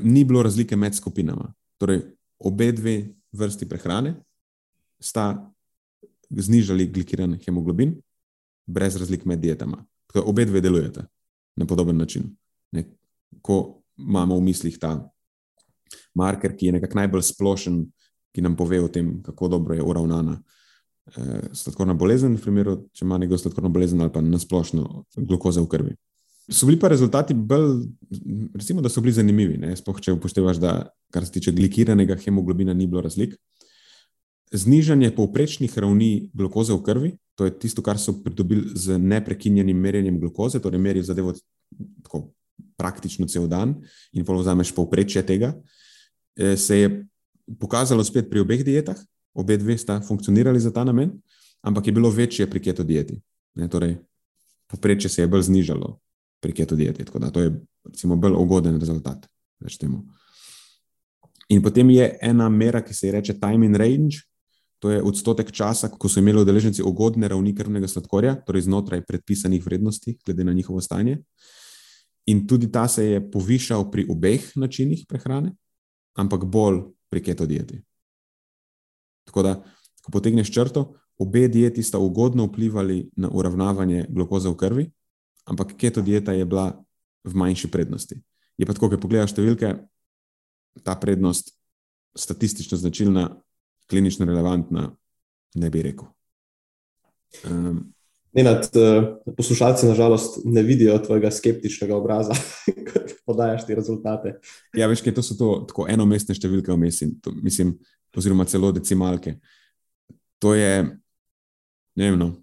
[0.03, 1.53] ni bilo razlike med skupinama.
[1.79, 2.03] Torej,
[2.39, 2.97] obe dve
[3.33, 4.15] vrsti prehrane
[5.01, 5.53] sta
[6.31, 7.97] znižali glikiran hemoglobin,
[8.67, 9.85] brez razlik med dietama.
[10.07, 11.07] Tako Obe dve delujeta
[11.57, 12.37] na podoben način.
[12.73, 12.85] Ne?
[13.43, 15.11] Ko imamo v mislih ta
[16.15, 17.85] marker, ki je nekako najbolj splošen,
[18.35, 20.43] ki nam pove o tem, kako dobro je uravnana
[21.53, 25.95] sladkorna bolezen, v primeru, če ima nekdo sladkorno bolezen ali pa nasplošno glukoza v krvi.
[26.51, 27.88] So bili pa rezultati bolj,
[28.55, 29.59] recimo, da so bili zanimivi.
[29.59, 33.35] ne, Sploh če upoštevaš, da kar se tiče glikiranega hemoglobina, ni bilo razlik.
[34.55, 40.21] Znižanje povprečnih ravni glukoze v krvi, to je tisto, kar so pridobili z neprekinjenim merjenjem
[40.21, 41.35] glukoze, torej merijo zadevo
[42.07, 42.29] tako
[42.79, 43.75] praktično cel dan
[44.12, 45.53] in pa vzameš povprečje tega,
[46.38, 47.07] eh, se je
[47.59, 48.99] pokazalo spet pri obeh dietah,
[49.37, 51.12] obe dve sta funkcionirali za ta namen,
[51.62, 53.20] ampak je bilo večje pri keto dieti.
[53.55, 53.96] Ne, torej,
[54.66, 55.99] povprečje se je bolj znižalo
[56.40, 57.53] pri keto dieti, tako da to je
[57.85, 59.27] recimo bolj ugoden rezultat.
[61.49, 64.25] In potem je ena mera, ki se ji reče time in range,
[64.79, 69.64] to je odstotek časa, ko so imeli udeleženci ugodne ravni krvnega sladkorja, torej znotraj predpisanih
[69.64, 71.18] vrednosti, glede na njihovo stanje.
[72.27, 75.55] In tudi ta se je povišal pri obeh načinih prehrane,
[76.18, 77.81] ampak bolj pri keto dieti.
[79.27, 79.55] Tako da,
[80.07, 84.87] ko potegneš črto, obe dieti sta ugodno vplivali na uravnavanje glukoze v krvi,
[85.45, 86.71] ampak keto dieta je bila
[87.25, 88.21] v manjši prednosti.
[88.57, 89.75] Je pa tako, ko pogledaš številke,
[90.85, 91.55] ta prednost
[92.17, 93.29] statistično značilna,
[93.91, 94.91] klinično relevantna,
[95.57, 96.09] ne bi rekel.
[97.45, 97.96] Um,
[98.37, 102.35] Nenad, eh, poslušalci nažalost ne vidijo tvojega skeptičnega obraza,
[102.87, 104.35] ko podajaš te rezultate.
[104.77, 107.72] ja, veš, kaj to so to, tako enomestne številke vmes, to, mislim,
[108.16, 109.38] oziroma celo decimalke.
[110.44, 110.85] To je,
[111.96, 112.35] ne vem, no,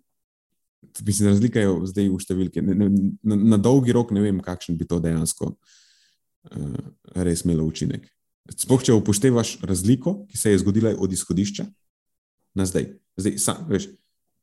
[1.05, 2.65] mislim, razlika je zdaj v številki.
[2.65, 2.89] Ne, ne,
[3.21, 6.77] na, na dolgi rok ne vem, kakšen bi to dejansko uh,
[7.15, 8.09] res imelo učinek.
[8.49, 11.65] Sploh, če upoštevaš razliko, ki se je zgodila od izhodišča
[12.57, 12.95] na zdaj.
[13.17, 13.93] zdaj sa, veš,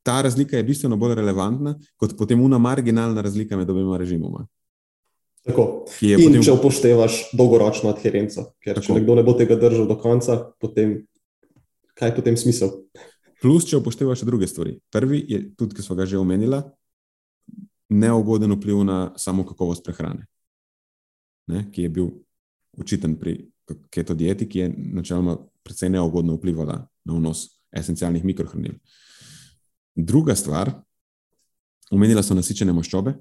[0.02, 4.46] ta razlika je bistveno bolj relevantna kot potem una marginalna razlika med obema režimoma.
[5.44, 5.86] Tako.
[6.00, 8.86] In potem- če upoštevaš dolgoročno adherenco, ker Tako.
[8.86, 11.06] če nekdo ne bo tega držal do konca, potem
[11.94, 12.70] kaj je potem smisel?
[13.40, 14.80] Plus, če upoštevaš druge stvari.
[14.92, 16.61] Prvi je tudi, ki smo ga že omenili,
[17.88, 20.26] neugoden vpliv na samo kakovost prehrane,
[21.48, 22.11] ne, ki je bil
[22.78, 23.48] očiten pri
[23.90, 28.76] keto dieti, ki je načeloma precej neugodno vplivala na vnos esencialnih mikrohranil.
[29.97, 30.72] Druga stvar,
[31.91, 33.16] omenila so nasičene maščobe.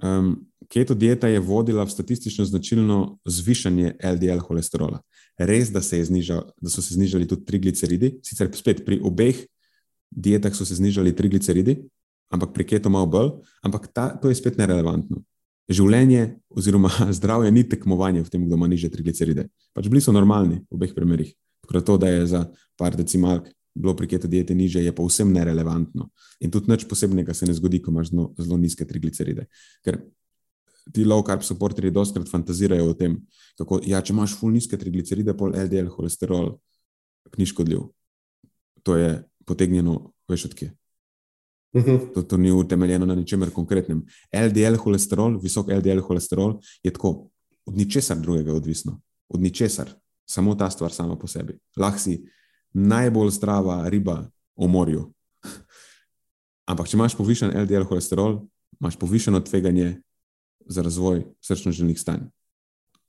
[0.00, 0.32] Um,
[0.72, 5.02] keto dieta je vodila v statistično značilno zvišanje LDL holesterola.
[5.36, 9.42] Res, da, se znižal, da so se znižali tudi trigliceridi, sicer spet pri obeh
[10.10, 11.76] dietah so se znižali trigliceridi,
[12.32, 13.30] ampak pri keto malo bolj,
[13.62, 15.20] ampak ta, to je spet nerelevantno.
[15.70, 19.50] Življenje oziroma zdravje ni tekmovanje v tem, kdo ima niže trigliceride.
[19.76, 21.34] Pač bili so normalni v obeh primerih.
[21.60, 22.46] Tako da to, da je za
[22.80, 26.10] par decimalk bilo pri keto dieti niže, je pa vsem nerelevantno.
[26.40, 29.46] In tudi nič posebnega se ne zgodi, ko imaš zelo, zelo nizke trigliceride.
[29.84, 30.00] Ker
[30.92, 33.16] ti low carb supporterji dostkrat fantazirajo o tem,
[33.58, 36.54] kako ja, če imaš full nizke trigliceride, pol LDL holesterol,
[37.38, 37.86] ni škodljiv.
[38.88, 40.72] To je potegnjeno, veš odkje.
[41.72, 42.14] Uh -huh.
[42.14, 44.02] To, to ni utemeljeno na ničemer konkretnem.
[44.34, 47.30] LDL holesterol, visok LDL holesterol je tako
[47.66, 49.00] od ničesar drugega odvisno.
[49.28, 49.90] Od ničesar.
[50.26, 51.58] Samo ta stvar sama po sebi.
[51.76, 52.24] Lahko si
[52.72, 54.24] najbolj zdrava riba
[54.56, 55.06] v morju.
[56.70, 58.44] Ampak, če imaš povišen LDL holesterol,
[58.80, 60.00] imaš povišeno tveganje
[60.70, 62.28] za razvoj srčno-žilnih stanj,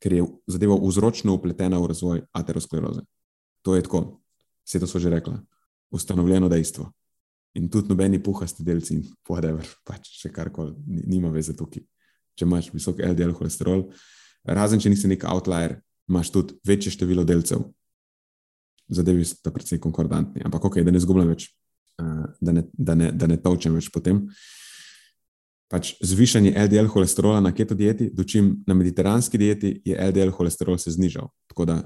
[0.02, 3.06] ker je zadeva vzročno upletena v razvoj ateroskleroze.
[3.62, 4.22] To je tako,
[4.66, 5.38] vse to so že rekla,
[5.92, 6.90] ustanovljeno dejstvo.
[7.54, 11.84] In tudi nobeni puhasti delci, in whatever, pač še karkoli, nima veze tukaj.
[12.40, 13.90] Če imaš visok LDL holesterol,
[14.48, 17.68] razen če nisi nek outlier, imaš tudi večje število delcev.
[18.92, 21.48] Zadevi so precej konkordantni, ampak ok, da ne zgubljam več,
[21.98, 24.26] da ne, da ne, da ne točem več potem.
[25.72, 30.92] Pač zvišanje LDL holesterola na keto dieti, dočim na mediteranski dieti je LDL holesterol se
[30.92, 31.30] znižal.
[31.48, 31.78] Tako da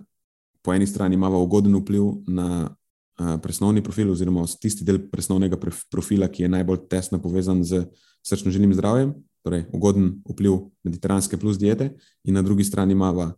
[0.66, 2.74] po eni strani imamo ugoden vpliv na
[3.16, 5.60] presnovni profil, oziroma tisti del presnovnega
[5.92, 7.86] profila, ki je najbolj tesno povezan z
[8.26, 9.14] srčno-žilnim zdravjem,
[9.46, 11.94] torej ugoden vpliv mediteranske plus diete,
[12.26, 13.30] in na drugi strani imamo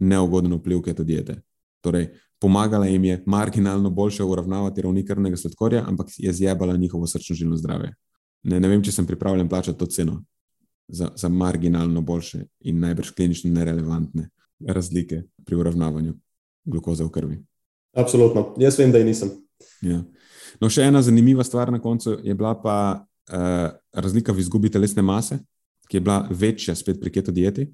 [0.00, 1.42] neugoden vpliv keto diete.
[1.84, 2.08] Torej,
[2.42, 7.94] pomagala jim je marginalno boljše uravnavati ravni krvnega sladkorja, ampak je zjebala njihovo srčno-žilno zdravje.
[8.42, 10.24] Ne, ne vem, če sem pripravljen plačati to ceno
[10.88, 14.28] za, za marginalno boljše in najbrž klinično nerelevantne
[14.66, 16.16] razlike pri uravnavanju
[16.64, 17.38] glukoze v krvi.
[17.94, 19.30] Absolutno, jaz vem, da je nisem.
[19.86, 20.00] Ja.
[20.60, 25.02] No, še ena zanimiva stvar na koncu je bila pa uh, razlika v izgubi telesne
[25.02, 25.38] mase,
[25.88, 27.68] ki je bila večja spet pri keto dieti.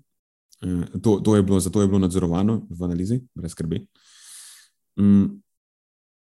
[0.61, 3.87] Uh, to, to je bilo, zato je bilo nadzorovano v analizi, brez skrbi.
[4.99, 5.43] Um,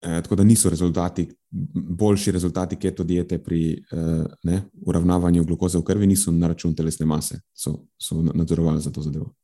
[0.00, 5.84] eh, tako da niso rezultati, boljši rezultati keto diete pri uh, ne, uravnavanju glukoze v
[5.84, 9.34] krvi, niso na račun telesne mase, so, so nadzorovali za to zadevo.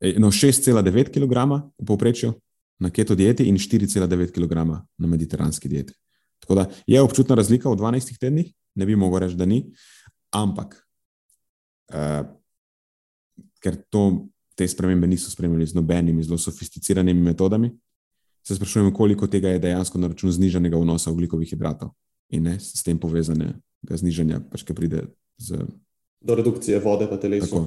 [0.00, 1.44] No, 6,9 kg
[1.78, 2.32] v povprečju
[2.80, 4.64] na keto dieti in 4,9 kg
[4.98, 5.92] na mediteranski dieti.
[6.40, 9.66] Tako da je občutna razlika v 12 tednih, ne bi mogel reči, da ni,
[10.32, 10.78] ampak
[11.92, 12.24] uh,
[13.60, 14.26] ker to,
[14.60, 17.70] te spremembe niso spremljali z nobenimi zelo sofisticiranimi metodami,
[18.44, 21.94] se sprašujem, koliko tega je dejansko na račun znižanega vnosa ugljikovih hidratov
[22.28, 25.06] in ne s tem povezanega znižanja, pač ki pride
[25.40, 25.62] z.
[26.20, 27.48] Do redukcije vode v telesu.
[27.48, 27.62] Tako,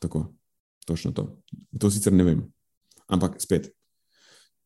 [0.00, 0.22] tako,
[0.84, 1.24] točno to.
[1.80, 2.44] To sicer ne vem.
[3.08, 3.70] Ampak spet,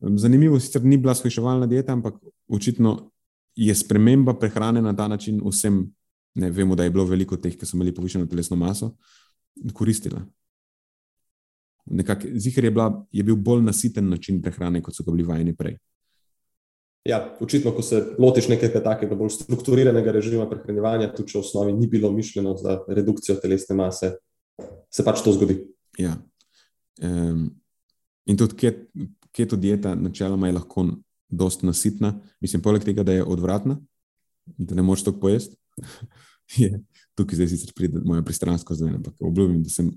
[0.01, 2.19] Zanimivo, sicer ni bila shujševalna dieta, ampak
[2.51, 3.11] očitno
[3.55, 5.85] je sprememba prehrane na ta način vsem,
[6.35, 8.91] ne vemo, da je bilo veliko teh, ki so imeli povišeno telesno maso,
[9.73, 10.19] koristila.
[11.85, 15.77] Zihar je, bila, je bil bolj nasiten način prehrane, kot so ga bili vajeni prej.
[17.05, 21.73] Ja, očitno, ko se lotiš nekega takega bolj strukturiranega režima prehranevanja, tudi če v osnovi
[21.73, 24.11] ni bilo mišljeno za redukcijo telesne mase,
[24.93, 25.57] se pač to zgodi.
[25.97, 26.13] Ja.
[27.01, 27.47] Um,
[28.29, 28.73] in tudi,
[29.33, 30.85] keto dieta načeloma je lahko
[31.31, 32.13] dosta nasitna,
[32.43, 33.79] mislim, poleg tega, da je odvratna,
[34.57, 35.57] da ne moreš to pojesti.
[36.61, 36.83] je,
[37.17, 39.89] tukaj zdaj sicer pride moja pristranskost, ampak obljubim, da sem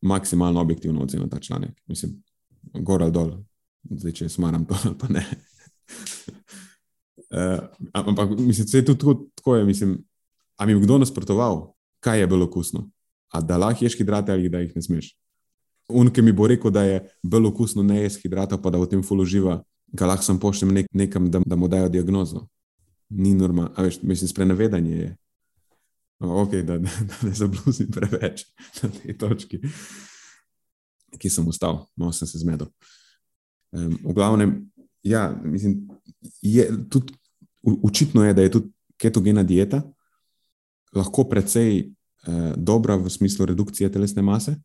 [0.00, 1.70] maksimalno objektivno ocenil ta članek.
[1.86, 2.22] Mislim,
[2.74, 3.32] gor ali dol,
[3.90, 5.24] zdaj če smaram to ali pa ne.
[7.36, 9.98] uh, ampak mislim, da je tudi tako, je, mislim,
[10.56, 12.90] a mi je kdo nasprotoval, kaj je bilo okusno,
[13.32, 15.16] a da lahko ješ hidrate ali da jih ne smeš.
[15.88, 19.02] Unke mi bo rekel, da je bolj okusno ne jesti hidrata, pa da v tem
[19.02, 22.46] fuluživa, ga lahko sem pošljem nek, nekam, da, da mu dajo diagnozo.
[23.08, 25.16] Ni normalno, veš, mislim, sprenevedanje je.
[26.18, 28.42] Ok, da, da, da ne zabluzim preveč
[28.82, 29.60] na tej točki,
[31.18, 32.66] ki sem ustal, malo sem se zmedel.
[33.70, 34.56] Um, v glavnem,
[35.06, 35.86] ja, mislim,
[36.42, 37.14] je tudi
[37.62, 39.82] učitno je, da je tudi ketogena dieta
[40.96, 41.92] lahko precej
[42.26, 44.56] uh, dobra v smislu redukcije telesne mase.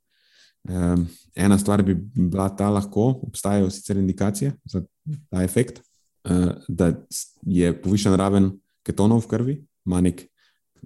[0.63, 4.81] Um, ena stvar bi bila ta, lahko obstajajo sicer indikacije za
[5.29, 5.81] ta efekt,
[6.23, 6.93] uh, da
[7.41, 10.23] je povišen raven ketonov v krvi, ima nek,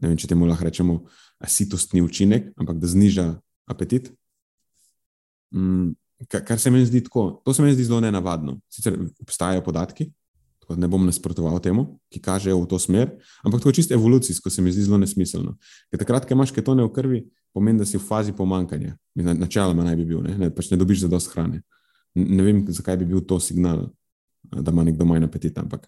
[0.01, 0.99] ne vem, če temu lahko rečemo,
[1.47, 3.27] sitostni učinek, ampak da zniža
[3.69, 4.11] apetit.
[5.53, 5.95] Um,
[6.27, 8.57] kar se mi zdi tako, to se mi zdi zelo nenavadno.
[8.73, 10.09] Sicer obstajajo podatki,
[10.61, 13.11] tako da ne bom nasprotoval temu, ki kažejo v to smer,
[13.45, 15.55] ampak to je čisto evolucijsko, se mi zdi zelo nesmiselno.
[15.91, 17.21] Ker takrat, ko imaš ketone v krvi,
[17.53, 18.97] pomeni, da si v fazi pomankanja.
[19.15, 21.61] Načeloma naj bi bil, ne, ne, pač ne dobiš za dost hrane.
[22.17, 23.87] Ne vem, zakaj bi bil to signal,
[24.49, 25.85] da ima nekdo manj apetita, ampak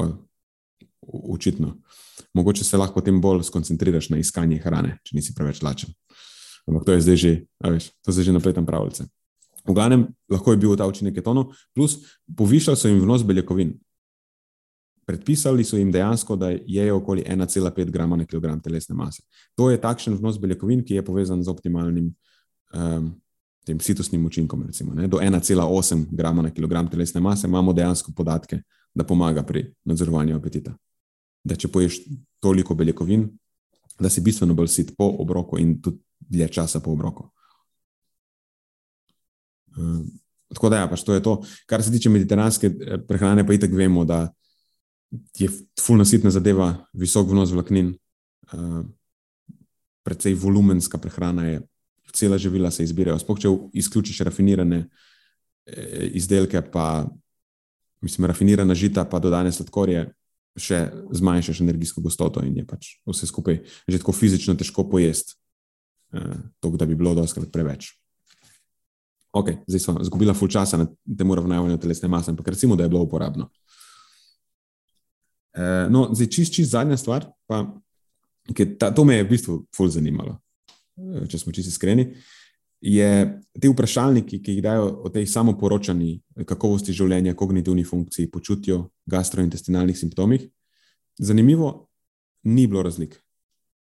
[0.00, 0.16] well,
[1.12, 1.76] očitno.
[2.34, 5.92] Mogoče se lahko potem bolj skoncentriraš na iskanje hrane, če nisi preveč lačen.
[6.68, 7.32] Ampak to je zdaj že,
[7.64, 9.06] veš, to je že napletan pravljice.
[9.66, 11.98] V glavnem, lahko je bil ta učinek ketonov, plus
[12.36, 13.78] povišal so jim vnos beljakovin.
[15.10, 19.22] predpisali so jim dejansko, da jejo okoli 1,5 grama na kilogram telesne mase.
[19.58, 22.14] To je takšen vnos beljakovin, ki je povezan z optimalnim
[22.74, 23.10] um,
[23.66, 24.62] tem situsnim učinkom.
[24.66, 28.62] Recimo, Do 1,8 grama na kilogram telesne mase imamo dejansko podatke,
[28.94, 30.76] da pomaga pri nadzorovanju apetita.
[31.44, 32.02] Da če poješ
[32.40, 33.28] toliko beljakovin,
[34.00, 37.30] da si bistveno bolj sit po obroku in tudi dlje časa po obroku.
[39.76, 40.04] Um,
[40.48, 41.40] tako da, ja, pač to je to.
[41.66, 44.28] Kar se tiče mediteranske eh, prehrane, pa itek vemo, da
[45.38, 45.48] je
[45.80, 47.94] fulno sitna zadeva, visok vnos vlaknin,
[48.52, 48.82] uh,
[50.06, 51.62] precej volumenska prehrana je,
[52.12, 53.18] cela živila se izbirajo.
[53.18, 53.50] Sploh če
[53.82, 54.84] izključiš rafinirane
[55.66, 57.06] eh, izdelke, pa
[58.00, 60.08] mislim, rafinirana žita, pa dodane sladkorje,
[60.58, 60.80] še
[61.14, 65.36] zmanjšaš energijsko gostoto in je pač vse skupaj že tako fizično težko pojesti,
[66.16, 67.92] uh, to, da bi bilo doskrat preveč.
[69.30, 72.90] Ok, zdaj smo izgubili ful časa na tem uravnavanju telesne mase, ampak recimo, da je
[72.90, 73.46] bilo uporabno.
[75.54, 77.62] Uh, no, zdaj čist, čist zadnja stvar, pa
[78.78, 80.34] ta, to me je v bistvu ful zanimalo,
[80.98, 82.10] uh, če smo čisto iskreni,
[82.80, 86.14] je te vprašalniki, ki jih dajo o tej samoporočani
[86.48, 90.46] kakovosti življenja, kognitivni funkciji, počutju, gastrointestinalnih simptomih.
[91.20, 91.90] Zanimivo,
[92.48, 93.18] ni bilo razlik.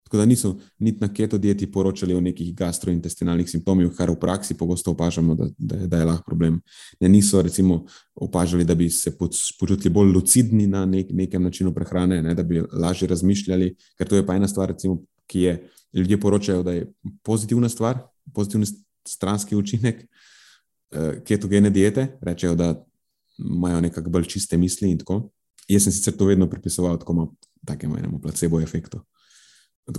[0.09, 4.55] Tako da niso niti na keto dieti poročali o nekih gastrointestinalnih simptomih, kar v praksi
[4.57, 6.57] pogosto opažamo, da, da, da je lahko problem.
[6.99, 7.83] Ne, niso recimo
[8.15, 9.13] opažali, da bi se
[9.59, 14.17] počutili bolj lucidni na nek, nekem načinu prehrane, ne, da bi lažje razmišljali, ker to
[14.17, 14.97] je pa ena stvar, recimo,
[15.29, 15.55] ki je
[15.93, 16.91] ljudje poročajo, da je
[17.23, 18.01] pozitivna stvar,
[18.33, 18.65] pozitivni
[19.09, 22.73] stranski učinek uh, ketogene diete, rečejo, da
[23.37, 25.29] imajo nekako bolj čiste misli in tako.
[25.69, 27.33] Jaz sem sicer to vedno pripisoval tako
[27.65, 29.01] takemu placebo efektu.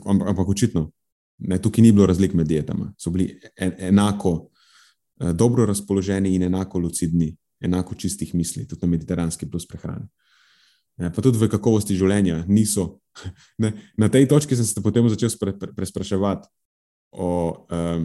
[0.06, 0.90] Ampak očitno,
[1.38, 2.90] ne, tukaj ni bilo razlik med dietami.
[2.98, 8.90] So bili en, enako uh, dobro razpoloženi in enako lucidni, enako čistih misli, tudi na
[8.90, 10.06] mediteranski plus prehrani.
[11.00, 12.96] Pa tudi v kakovosti življenja niso.
[13.60, 16.46] Ne, na tej točki sem se potem začel spre, pre, prespraševati
[17.18, 17.30] o
[17.66, 18.04] um,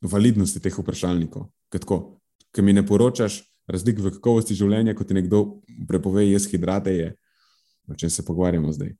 [0.00, 1.48] validnosti teh vprašalnikov.
[1.70, 7.12] Ker mi ne poročaš razlik v kakovosti življenja, kot ti nekdo prepove, jaz hidrate je,
[7.90, 8.94] o čem se pogovarjamo zdaj.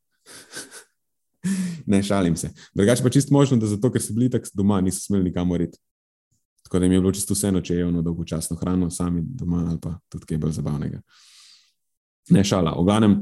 [1.91, 2.53] ne, šalim se.
[2.75, 5.79] Drugače pa čisto možno, da zato, ker so bili tako doma, niso smeli nikamor iti.
[6.63, 9.81] Tako da jim je bilo čisto vseeno, če je ono dolgočasno hrano sami doma ali
[9.83, 11.01] pa tudi kaj bolj zabavnega.
[12.31, 12.77] Ne šala.
[12.79, 13.17] V glavnem,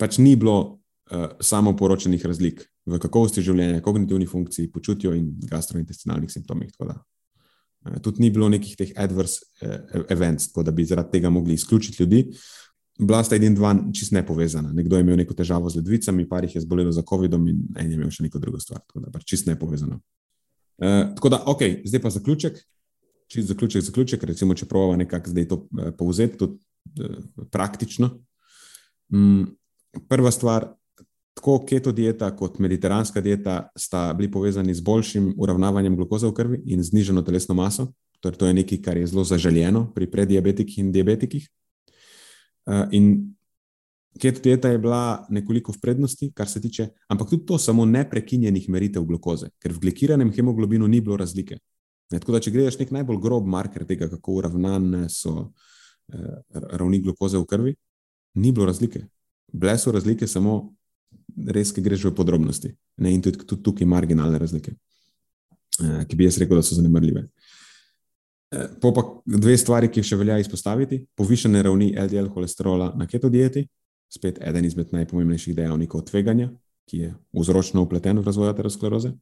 [0.00, 6.32] pač ni bilo uh, samo poročenih razlik v kakovosti življenja, kognitivni funkciji, počutju in gastrointestinalnih
[6.32, 6.74] simptomih.
[6.80, 11.56] Uh, tudi ni bilo nekih teh adverse uh, events, tako da bi zaradi tega mogli
[11.56, 12.26] izključiti ljudi.
[12.28, 12.64] Uh,
[12.98, 14.72] bila sta edin dva čist nepovezana.
[14.72, 17.90] Nekdo je imel neko težavo z ledvicami, par jih je zbolelo za COVID-om in en
[17.90, 18.84] je imel še neko drugo stvar.
[18.86, 19.98] Tako da pač čist nepovezano.
[20.78, 22.60] E, tako da, ok, zdaj pa zaključek.
[23.32, 26.60] Čist zaključek, zaključek, recimo, če pravimo nekako zdaj to e, povzeti, tudi
[27.02, 27.10] e,
[27.50, 28.12] praktično.
[29.14, 29.50] Mm,
[30.08, 30.70] prva stvar,
[31.34, 36.62] tako keto dieta kot mediteranska dieta sta bili povezani z boljšim uravnavanjem glukoze v krvi
[36.66, 37.88] in znižano telesno maso.
[38.20, 41.48] Torej, to je nekaj, kar je zelo zaželjeno pri prediabetikih in diabetikih.
[42.64, 43.34] Uh, in
[44.20, 48.68] keto dieta je bila nekoliko v prednosti, kar se tiče, ampak tudi to samo neprekinjenih
[48.68, 51.58] meritev glukoze, ker v glikiranem hemoglobinu ni bilo razlike.
[52.12, 57.02] Ne, tako da, če gledaš nek najbolj grob marker tega, kako uravnane so uh, ravni
[57.04, 57.74] glukoze v krvi,
[58.40, 59.04] ni bilo razlike.
[59.52, 60.72] Bile so razlike samo
[61.34, 62.72] res, ki greš v podrobnosti.
[63.02, 64.74] Ne, in tudi, tudi tukaj marginalne razlike,
[65.82, 67.26] uh, ki bi jaz rekel, da so zanemrljive.
[68.80, 73.30] Po pa dve stvari, ki jih še velja izpostaviti: povišene ravni LDL holesterola na keto
[73.32, 73.64] dieti,
[74.12, 76.52] spet eden izmed najpomembnejših dejavnikov tveganja,
[76.86, 79.14] ki je vzročno upleten v razvoj ateroskleroze,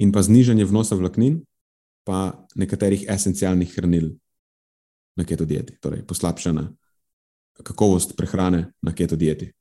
[0.00, 1.42] in pa znižanje vnosa vlaknin,
[2.08, 4.14] pa nekaterih esencialnih hranil
[5.18, 6.70] na keto dieti, torej poslabšana
[7.62, 9.52] kakovost prehrane na keto dieti.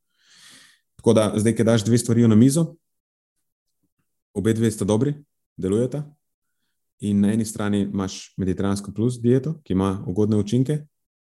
[1.02, 2.76] Tako da zdaj, ki daš dve stvari na mizo,
[4.38, 5.16] obe dve sta dobri,
[5.58, 6.06] delujeta,
[7.02, 10.84] In na eni strani imaš mediteransko plus dieto, ki ima ugodne učinke,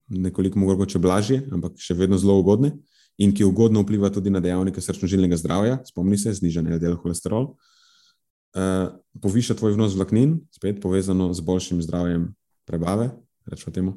[0.08, 2.76] nekoliko mogoče blažje, ampak še vedno zelo ugodne,
[3.18, 8.94] in ki ugodno vpliva tudi na dejavnike srčno-žilnega zdravja, spomni se, znižanje LDL holesterol, uh,
[9.24, 12.30] poviša tvoj vnos vlaknin, spet povezano z boljšim zdravjem
[12.70, 13.10] prebave,
[13.50, 13.96] rečemo temu.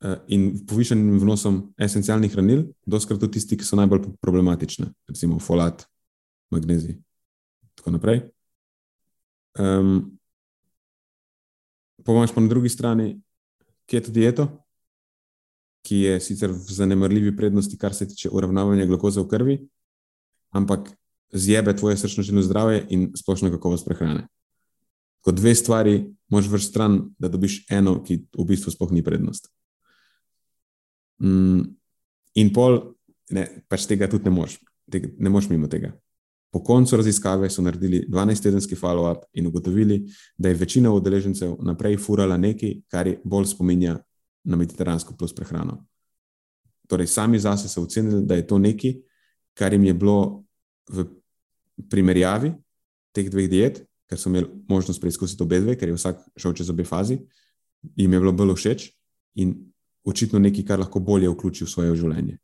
[0.00, 5.84] Uh, in povišanim vnosom esencialnih hranil, doskrat tudi tisti, ki so najbolj problematične, recimo folat,
[6.54, 8.22] magnezij in tako naprej.
[9.60, 10.16] Um,
[12.00, 13.20] Pomaž pa na drugi strani
[13.84, 14.48] keto dieto,
[15.84, 19.56] ki je sicer v zanemrljivi prednosti, kar se tiče uravnavanja glukoze v krvi,
[20.50, 20.90] ampak
[21.32, 24.26] zjebe tvoje srčno-žilno zdravje in splošno kakovost prehrane.
[25.20, 25.94] Kot dve stvari,
[26.32, 29.50] moš vrš stran, da dobiš eno, ki v bistvu sploh ni prednost.
[31.22, 31.62] Mm,
[32.40, 32.78] in pol
[33.34, 34.58] ne, pač tega tudi ne moreš,
[34.90, 35.92] tega, ne moreš mimo tega.
[36.50, 40.00] Po koncu raziskave so naredili 12-tedenski follow-up in ugotovili,
[40.38, 44.00] da je večina udeležencev naprej furala nekaj, kar je bolj spominja
[44.44, 45.84] na mediteransko plus prehrano.
[46.90, 48.96] Torej, sami zase so ocenili, da je to nekaj,
[49.54, 50.44] kar jim je bilo
[50.90, 51.06] v
[51.90, 52.50] primerjavi
[53.14, 56.70] teh dveh diet, ker so imeli možnost preizkusiti obe dve, ker je vsak šel čez
[56.70, 57.20] obe fazi,
[57.94, 58.88] jim je bilo bolj všeč
[59.38, 59.54] in
[60.10, 62.38] očitno nekaj, kar lahko bolje vključi v svoje življenje.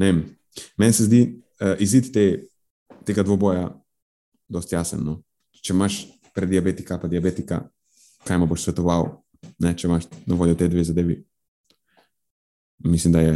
[0.00, 2.24] Meni se zdi uh, izid te,
[3.04, 3.68] tega dvoboja
[4.48, 5.02] dosti jasen.
[5.04, 5.20] No?
[5.60, 6.02] Če imaš
[6.34, 7.62] prediabetika, pa diabetika,
[8.24, 9.10] kaj mu boš svetoval,
[9.60, 11.18] ne, če imaš na voljo te dve zadevi.
[12.86, 13.34] Mislim, da je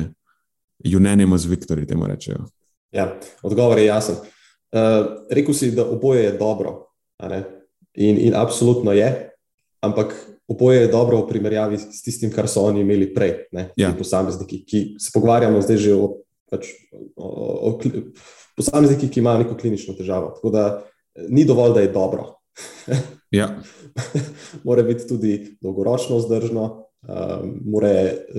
[0.97, 2.47] unanimous victory, temu rečejo.
[2.95, 3.11] Ja,
[3.45, 4.17] odgovor je jasen.
[4.75, 6.79] Uh, rekel si, da oboje je dobro.
[7.95, 9.09] In, in absolutno je,
[9.85, 10.15] ampak
[10.49, 13.93] oboje je dobro v primerjavi s tistim, kar so oni imeli prej, ne, ja.
[13.99, 16.11] posamezniki, ki se pogovarjamo zdaj že o,
[16.51, 16.71] pač,
[17.17, 17.79] o, o, o
[18.57, 20.35] posamezniki, ki imajo neko klinično težavo.
[20.37, 20.65] Tako da
[21.29, 22.35] ni dovolj, da je dobro.
[23.31, 23.49] ja.
[24.65, 26.65] Mora biti tudi dolgoročno vzdržno,
[27.09, 27.93] um, mora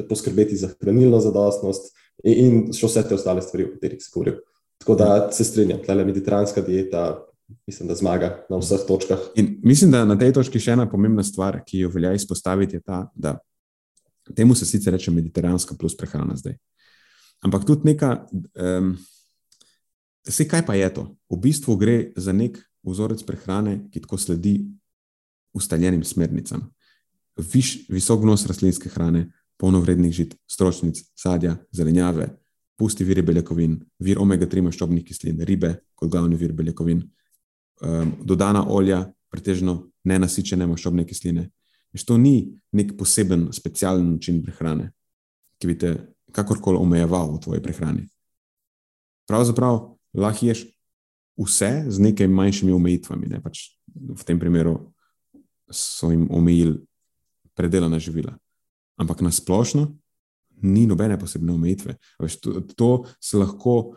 [0.10, 1.94] poskrbeti za hranilno zadostnost
[2.24, 4.38] in, in še vse te ostale stvari, o katerih se govori.
[4.84, 7.26] Tako da se strinjam, da je mediteranska dieta
[7.68, 9.20] mislim, da zmaga na vseh točkah.
[9.36, 12.86] In mislim, da na tej točki še ena pomembna stvar, ki jo velja izpostaviti, je
[12.86, 13.38] ta, da
[14.36, 16.58] temu se sicer reče mediteranska plus prehrana zdaj.
[17.46, 18.26] Ampak tudi neka,
[18.58, 18.96] um,
[20.28, 21.10] vse kaj pa je to?
[21.30, 24.60] V bistvu gre za nek vzorec prehrane, ki tako sledi
[25.54, 26.70] ustaljenim smernicam.
[27.38, 29.28] Viš, visok vnos rastlinske hrane,
[29.60, 32.30] polnovrednih žit, stročnic, sadja, zelenjave,
[32.80, 37.04] pusti viri beljakovin, vir omega-3 maščobnih kislin, ribe kot glavni vir beljakovin,
[37.82, 41.50] um, dodana olja, pretežno nenasičene maščobne kisline.
[41.96, 44.92] Veš, to ni nek poseben, specialen način prehrane,
[45.60, 45.96] ki bi te
[46.36, 48.06] kakorkoli omejeval v tvoji prehrani.
[49.28, 49.80] Pravzaprav
[50.14, 50.66] lahko ješ
[51.40, 53.30] vse z nekaj manjšimi omejitvami.
[53.32, 53.42] Ne?
[53.44, 54.78] Pač v tem primeru
[55.72, 56.78] so jim omejili
[57.56, 58.36] predelana živila.
[59.00, 59.88] Ampak na splošno
[60.64, 61.98] ni nobene posebne omejitve.
[62.20, 63.96] Veš, to, to se lahko,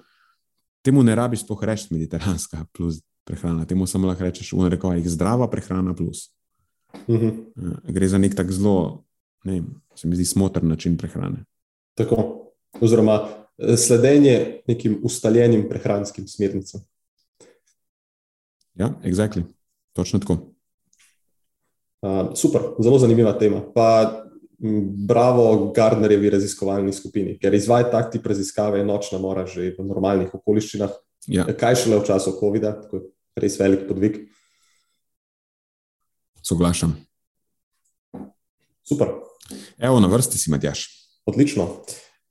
[0.83, 3.67] temu ne rabiš sploh reči mediteranska plus prehrana.
[3.69, 6.31] Temu samo lahko rečeš, v rekovajih, zdrava prehrana plus.
[7.07, 7.31] Uh mhm.
[7.57, 7.93] -huh.
[7.93, 9.05] Gre za nek tak zelo,
[9.45, 11.45] ne vem, se mi zdi smotrn način prehrane.
[11.95, 12.49] Tako,
[12.81, 16.81] oziroma eh, sledenje nekim ustaljenim prehranskim smernicam.
[18.75, 19.43] Ja, exactly.
[19.93, 20.33] točno tako.
[22.03, 23.61] Uh, super, zelo zanimiva tema.
[23.75, 24.15] Pa
[25.09, 30.35] bravo Gardnerjevi raziskovalni skupini, ker izvajati tak tip raziskave je nočna mora že v normalnih
[30.35, 30.91] okoliščinah.
[31.27, 31.45] Ja.
[31.45, 33.03] Kaj šele v času COVID-a, tako
[33.43, 34.21] res velik podvig.
[36.43, 36.95] Soglašam.
[38.89, 39.13] Super.
[39.79, 40.87] Evo, na vrsti si, Matjaš.
[41.29, 41.69] Odlično.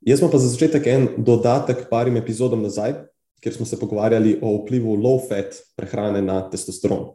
[0.02, 2.96] Jaz pa za začetek en dodatek parim epizodom nazaj,
[3.42, 7.12] kjer smo se pogovarjali o vplivu low-fat prehrane na testosteron.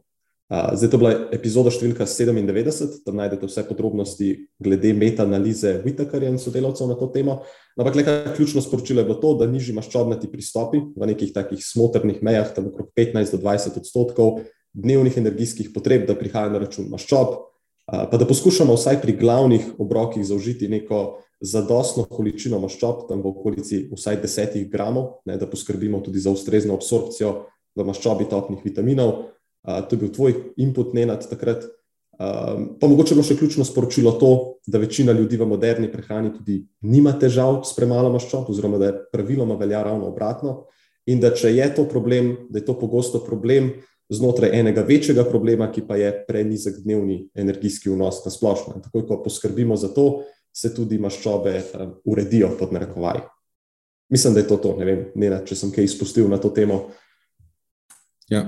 [0.53, 4.27] Zdaj, to je bila epizoda številka 97, tam najdete vse podrobnosti
[4.61, 7.39] glede meta-analize Whitakerja in sodelavcev na to temo.
[7.81, 8.05] Ampak, le
[8.37, 12.69] ključno sporočilo je bilo to, da nižji maščobnati pristopi v nekih takih smotrnih mejah, tam
[12.69, 14.43] okrog 15 do 20 odstotkov
[14.77, 17.33] dnevnih energijskih potreb, da prihaja na račun maščob,
[17.89, 23.87] pa da poskušamo vsaj pri glavnih obrokih zaužiti neko zadostno količino maščob, tam v okolici
[23.89, 27.39] vsaj 10 gramov, ne, da poskrbimo tudi za ustrezno absorpcijo
[27.73, 29.33] v maščobi topnih vitaminov
[29.63, 31.65] to je bil tvoj input, ne nad takrat.
[32.23, 34.33] Um, pa mogoče bilo še ključno sporočilo to,
[34.69, 38.99] da večina ljudi v moderni prehrani tudi nima težav s premalo maščob, oziroma da je
[39.15, 40.67] praviloma velja ravno obratno.
[41.11, 43.73] In da če je to problem, da je to pogosto problem
[44.13, 48.77] znotraj enega večjega problema, ki pa je prenizek dnevni energijski vnos na splošno.
[48.77, 53.25] In takoj, ko poskrbimo za to, se tudi maščobe um, uredijo pod narekovaj.
[54.13, 54.77] Mislim, da je to to.
[54.79, 56.85] Ne vem, ne, če sem kaj izpustil na to temo.
[58.29, 58.45] Ja,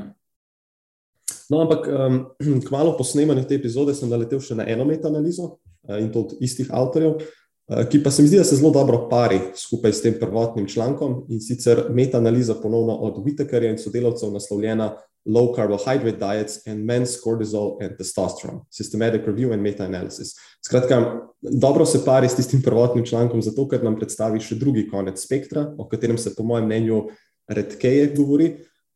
[1.51, 2.21] No, ampak um,
[2.69, 6.37] kmalo po snemanju te epizode sem naletel še na eno meta-analizo uh, in to od
[6.45, 10.05] istih avtorjev, uh, ki pa se mi zdi, da se zelo dobro pari skupaj s
[10.05, 16.67] tem prvotnim člankom in sicer meta-analiza ponovno od Whitakerja in sodelavcev naslovljena Low Carbohydrate Diets
[16.69, 20.35] and Men's Cortisol and Testosterone, Systematic Review and Meta-Analysis.
[20.61, 25.21] Skratka, dobro se pari s tistim prvotnim člankom, zato ker nam predstavi še drugi konec
[25.21, 27.07] spektra, o katerem se po mojem mnenju
[27.49, 28.51] redkeje govori.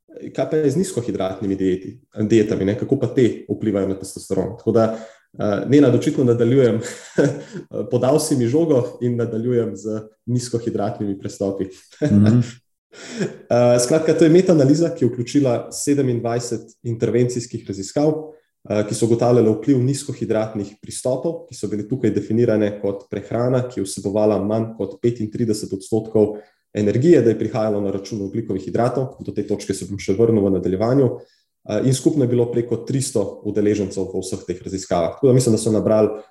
[0.09, 1.93] Kaj pa je z nizkohidratnimi dieti,
[2.31, 2.75] dietami, ne?
[2.79, 4.55] kako pa te vplivajo na testosteron?
[4.59, 6.81] Tako da uh, ne nadočitno nadaljujem,
[7.93, 11.65] podal si mi žogo in nadaljujem z nizkohidratnimi prestopi.
[11.65, 12.39] mm -hmm.
[12.41, 18.13] uh, skratka, to je meta-analiza, ki je vključila 27 intervencijskih raziskav,
[18.89, 23.85] ki so ugotavljali vpliv nizkohidratnih pristopov, ki so bili tukaj definirane kot prehrana, ki je
[23.85, 26.37] vsebovala manj kot 35 odstotkov
[26.75, 29.16] energije, da je prihajalo na račun ugljikovih hidratov.
[29.21, 31.11] Do te točke se bom še vrnil v nadaljevanju.
[31.85, 35.16] In skupno je bilo preko 300 udeležencev v vseh teh raziskavah.
[35.16, 36.23] Tako da mislim, da so nabrali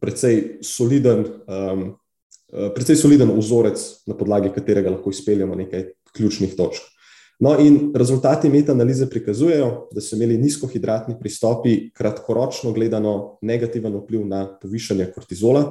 [0.00, 1.82] precej soliden, um,
[2.74, 6.86] precej soliden vzorec, na podlagi katerega lahko izpeljemo nekaj ključnih točk.
[7.38, 14.40] No, in rezultati metanalize prikazujejo, da so imeli nizkohidratni pristopi kratkoročno gledano negativen vpliv na
[14.58, 15.62] povišanje kortizola.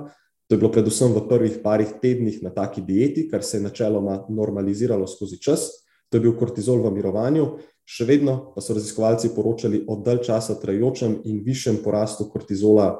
[0.47, 4.25] To je bilo predvsem v prvih parih tednih na taki dieti, kar se je načeloma
[4.29, 5.67] normaliziralo skozi čas.
[6.09, 10.55] To je bil kortizol v mirovanju, še vedno pa so raziskovalci poročali o dalj časa
[10.55, 12.93] trajajočem in višjem porastu kortizola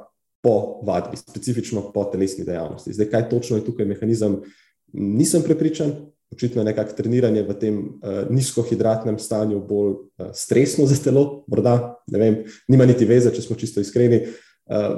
[0.43, 2.91] po vadbi, specifično po telesni dejavnosti.
[2.93, 4.41] Zdaj, kaj točno je tukaj mehanizem,
[4.91, 5.93] nisem prepričan,
[6.31, 11.95] očitno je nekako treniranje v tem uh, nizkohidratnem stanju bolj uh, stresno za telo, morda,
[12.11, 12.37] ne vem,
[12.67, 14.19] nima niti veze, če smo čisto iskreni.
[14.27, 14.46] Uh,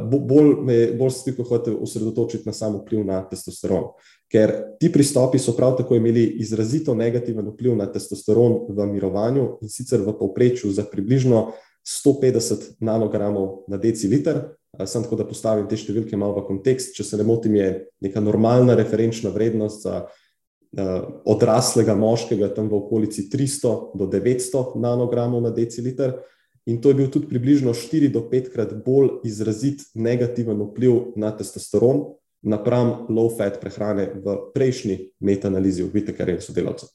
[0.10, 3.92] bolj me bolj stikko hotel osredotočiti na samo vpliv na testosteron,
[4.32, 9.70] ker ti pristopi so prav tako imeli izrazito negativen vpliv na testosteron v mirovanju in
[9.70, 11.52] sicer v povprečju za približno
[11.86, 14.42] 150 nanogramov na deciliter.
[14.86, 16.94] Sam tako, da postavim te številke malo v kontekst.
[16.96, 17.70] Če se ne motim, je
[18.06, 20.92] neka normalna referenčna vrednost za uh,
[21.26, 26.20] odraslega moškega tam v okolici 300 do 900 nanogramov na deciliter.
[26.66, 31.32] In to je bil tudi približno 4 do 5 krat bolj izrazit negativen vpliv na
[31.32, 36.90] testosteron napram low-fat prehrane v prejšnji metanalizi, vidite, kar je sodelavcev.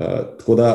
[0.00, 0.70] Uh, tako da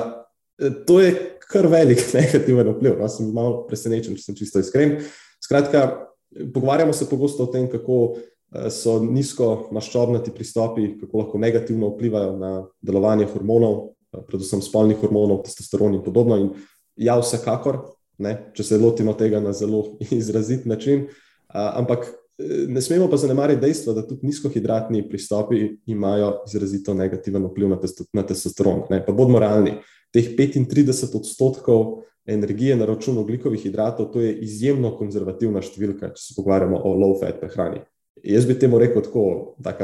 [0.59, 1.11] e, to je
[1.51, 2.95] kar velik negativen vpliv.
[2.99, 5.01] No, sem malo presenečen, če sem čisto iskren.
[5.43, 6.07] Skratka,
[6.53, 8.15] pogovarjamo se pogosto o tem, kako
[8.55, 13.75] Eh, so nizko maščobnati pristopi, kako lahko negativno vplivajo na delovanje hormonov,
[14.13, 16.37] eh, predvsem spolnih hormonov, testosteron in podobno.
[16.37, 16.51] In
[16.95, 17.81] ja, vsekakor,
[18.17, 21.07] ne, če se lotimo tega na zelo izrazit način,
[21.49, 27.75] ampak eh, ne smemo pa zanemariti dejstva, da tudi nizkohidratni pristopi imajo izrazito negativen vpliv
[28.13, 28.85] na testosteron.
[28.89, 29.01] Ne.
[29.05, 29.79] Pa bodimo realni,
[30.13, 32.03] teh 35 odstotkov.
[32.25, 37.37] Energije na račun oglikovih hidratov, to je izjemno konzervativna številka, če se pogovarjamo o low-fat
[37.37, 37.83] prehrani.
[38.25, 39.25] Jaz bi temu rekel tako,
[39.61, 39.75] da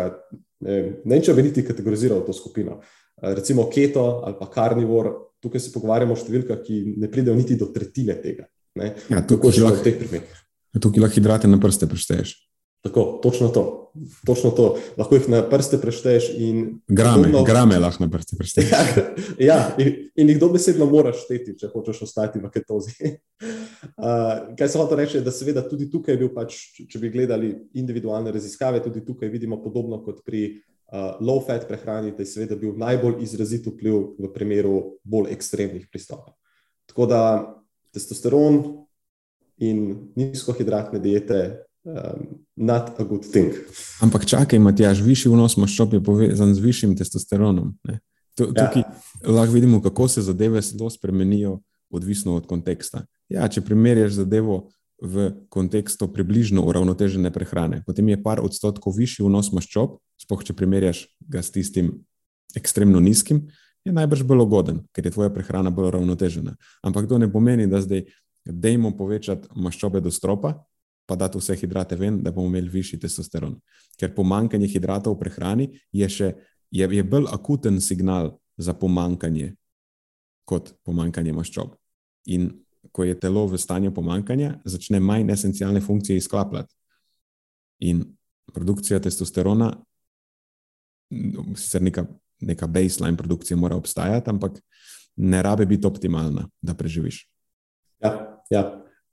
[0.65, 2.79] ne vem, če bi niti kategoriziral to skupino.
[3.21, 5.11] Recimo keto ali pa karnivor,
[5.42, 8.48] tukaj se pogovarjamo o številkah, ki ne pridejo niti do tretjine tega.
[8.78, 12.38] Ja, tukaj lahko hidrate na prste prešteješ.
[12.82, 13.92] Tako, točno to.
[14.26, 14.78] Točno to.
[14.98, 16.32] Lahko jih na prste prešteješ.
[16.88, 18.72] Grame, podobno, grame lahko na prste prešteješ.
[19.50, 22.96] ja, in, in jih dobesedno moraš šteti, če hočeš ostati v ketozi.
[23.82, 26.58] Uh, kaj se hoče reči, da seveda tudi tukaj je bil, pač,
[26.89, 27.48] če bi gledali
[27.82, 30.44] individualne raziskave, tudi tukaj vidimo podobno kot pri
[30.92, 36.36] low-fat prehrani, da je seveda bil najbolj izrazit vpliv v primeru bolj ekstremnih pristopov.
[36.92, 37.22] Tako da
[37.94, 38.62] testosteron
[39.58, 43.56] in nizkohidratne diete um, not a good thing.
[44.02, 47.74] Ampak čakaj, Matjaž, višji vnos maščob je povezan z višjim testosteronom.
[48.36, 48.68] To, ja.
[48.68, 48.84] Tukaj
[49.28, 51.60] lahko vidimo, kako se zadeve zelo spremenijo,
[51.92, 53.06] odvisno od konteksta.
[53.30, 54.70] Ja, če primerjaš zadevo
[55.02, 61.08] v kontekstu približno uravnotežene prehrane, potem je par odstotkov višji vnos maščob, spoh če primerjaš
[61.26, 62.04] ga s tistim
[62.56, 63.47] ekstremno nizkim,
[63.82, 66.54] je najbrž bolj ugoden, ker je tvoja prehrana bolj uravnotežena.
[66.86, 68.06] Ampak to ne pomeni, da zdaj
[68.45, 70.60] dejmo povečati maščobe do stropa,
[71.10, 73.58] pa dati vse hidrate ven, da bomo imeli višji testosteron.
[73.97, 76.30] Ker pomankanje hidratov v prehrani je, še,
[76.72, 79.56] je, je bolj akuten signal za pomankanje
[80.45, 81.74] kot pomankanje maščob.
[82.30, 82.52] In
[82.91, 86.73] ko je telo v stanju pomankanja, začne manj esencialne funkcije izklapljati.
[87.79, 88.03] In
[88.53, 89.71] produkcija testosterona,
[91.55, 92.05] sicer neka,
[92.41, 94.59] neka baseline produkcija mora obstajati, ampak
[95.15, 97.27] ne rabe biti optimalna, da preživiš.
[98.01, 98.63] Ja, ja.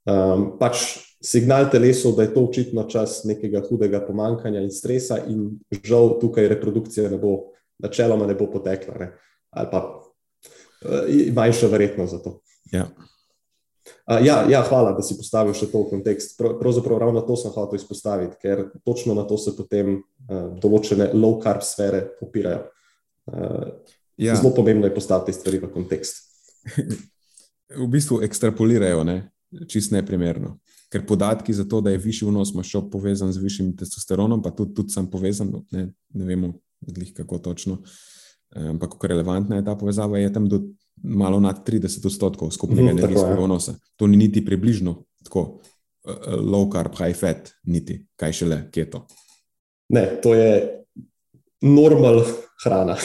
[0.09, 0.81] Um, pač
[1.21, 6.47] signal telesu, da je to očitno čas nekega hudega pomankanja in stresa, in žal tukaj
[6.55, 7.51] reprodukcija ne bo,
[7.83, 9.11] načeloma ne bo potekla, ne?
[9.49, 12.39] ali pa uh, manjša verjetnost za to.
[12.71, 12.87] Ja.
[14.09, 16.37] Uh, ja, ja, hvala, da si postavil še to v kontekst.
[16.39, 21.65] Pravzaprav ravno to sem hotel izpostaviti, ker točno na to se potem uh, določene low-carb
[21.65, 22.65] sfere opirajo.
[23.29, 23.67] Uh,
[24.17, 24.37] ja.
[24.39, 26.25] Zelo pomembno je postaviti stvari v kontekst.
[27.83, 29.21] v bistvu ekstrapolirajo, ne?
[29.69, 30.59] čist neprimerno
[30.89, 34.73] ker podatki za to, da je višji vnos maščob povezan z višjim testosteronom, pa tudi,
[34.77, 36.53] tudi sem povezan, ne, ne vemo,
[37.15, 37.79] kako točno.
[38.49, 40.63] Ampak, kako relevantna je ta povezava, je tam do
[41.03, 43.75] malo nad 30 odstotkov skupnega mm, energijskega vnosa.
[43.95, 49.05] To ni niti približno tako uh, low carb, high fat, niti kaj šele keto.
[49.89, 50.83] Ne, to je
[51.61, 52.23] normal
[52.63, 52.95] hrana,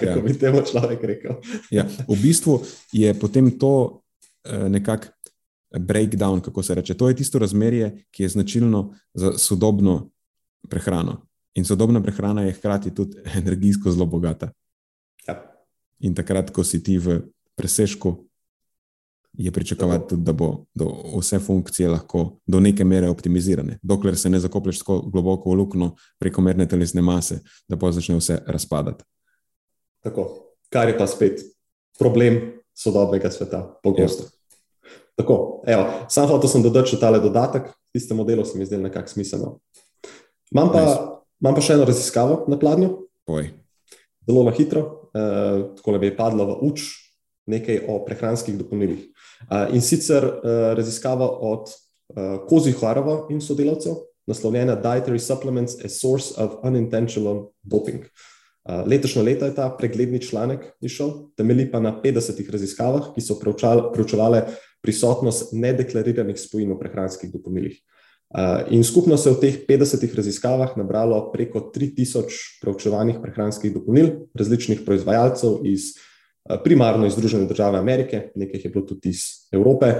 [0.00, 0.22] kako ja.
[0.24, 1.40] bi temu človek rekel.
[1.70, 2.60] ja, v bistvu
[2.92, 4.02] je potem to
[4.48, 5.06] uh, nekako
[5.78, 6.94] breakdown, kako se reče.
[6.94, 10.10] To je tisto razmerje, ki je značilno za sodobno
[10.68, 11.26] prehrano.
[11.54, 14.50] In sodobna prehrana je hkrati tudi energijsko zelo bogata.
[16.00, 17.20] In takrat, ko si ti v
[17.56, 18.30] presežku,
[19.32, 20.88] je pričakovati tudi, da bo do
[21.18, 23.78] vse funkcije lahko do neke mere optimizirane.
[23.82, 28.40] Dokler se ne zakoplješ tako globoko v luknjo prekomerne telesne mase, da pa začne vse
[28.46, 29.04] razpadati.
[30.02, 30.26] Tako,
[30.68, 31.40] kar je pa spet
[31.98, 32.40] problem
[32.74, 34.24] sodobnega sveta, pogosto.
[34.24, 34.30] Ja.
[35.16, 39.12] Tako, evo, sam hotel sem dodati še tale dodatek, tistemu delu se mi zdelo nekako
[39.12, 39.58] smiselno.
[40.50, 40.84] Imam pa,
[41.42, 42.94] imam pa še eno raziskavo na pladnju.
[43.28, 43.50] Poj.
[44.26, 46.80] Zelo na hitro, eh, tako bi padlo v uč
[47.46, 49.06] nekaj o prehranskih dopolnilih.
[49.50, 53.96] Eh, in sicer eh, raziskava od eh, Kozi Harova in sodelavcev,
[54.26, 58.04] naslovljena Dietary Supplements as Source of Unintentional Doping.
[58.68, 63.38] Eh, letošnje leto je ta pregledni članek išel, temelji pa na 50 raziskavah, ki so
[63.40, 64.44] preučevale
[64.82, 67.80] prisotnost nedeklariranih spojin v prehranskih dopolnilih.
[68.30, 74.30] Uh, in skupno se je v teh 50 raziskavah nabralo preko 3000 preučevanih prehranskih dopolnil
[74.38, 75.98] različnih proizvajalcev iz
[76.46, 79.90] uh, primarno iz Združene države Amerike, nekaj je bilo tudi iz Evrope,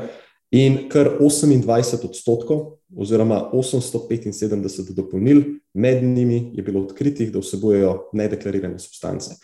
[0.54, 5.42] in kar 28 odstotkov, oziroma 875 dopolnil,
[5.74, 9.34] med njimi je bilo odkritih, da vsebujejo nedeklarirane substance.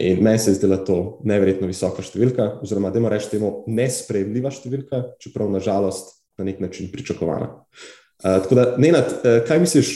[0.00, 4.48] In meni se je zdela to neverjetno visoka številka, oziroma da moramo reči temu nespremljiva
[4.48, 7.52] številka, čeprav nažalost na nek način pričakovana.
[7.52, 9.90] Uh, tako da, Nenad, uh, kaj misliš,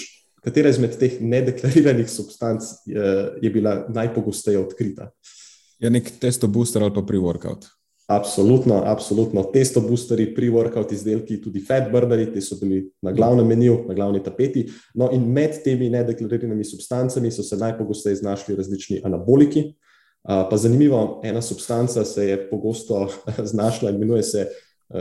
[0.44, 5.10] katera izmed teh nedeklariranih substanc uh, je bila najpogosteje odkrita?
[5.78, 7.66] Je nek testo booster ali pa pre-workout.
[8.06, 9.42] Absolutno, absolutno.
[9.52, 14.20] Testo boosteri, pre-workout izdelki, tudi fat burneri, ti so bili na glavnem meniju, na glavni
[14.22, 14.66] tapeti.
[14.94, 19.84] No, in med temi nedeklariranimi substancami so se najpogosteje znašli različni anaboliki, uh,
[20.24, 23.08] Pa zanimivo, ena substanca se je pogosto
[23.52, 24.46] znašla, imenuje se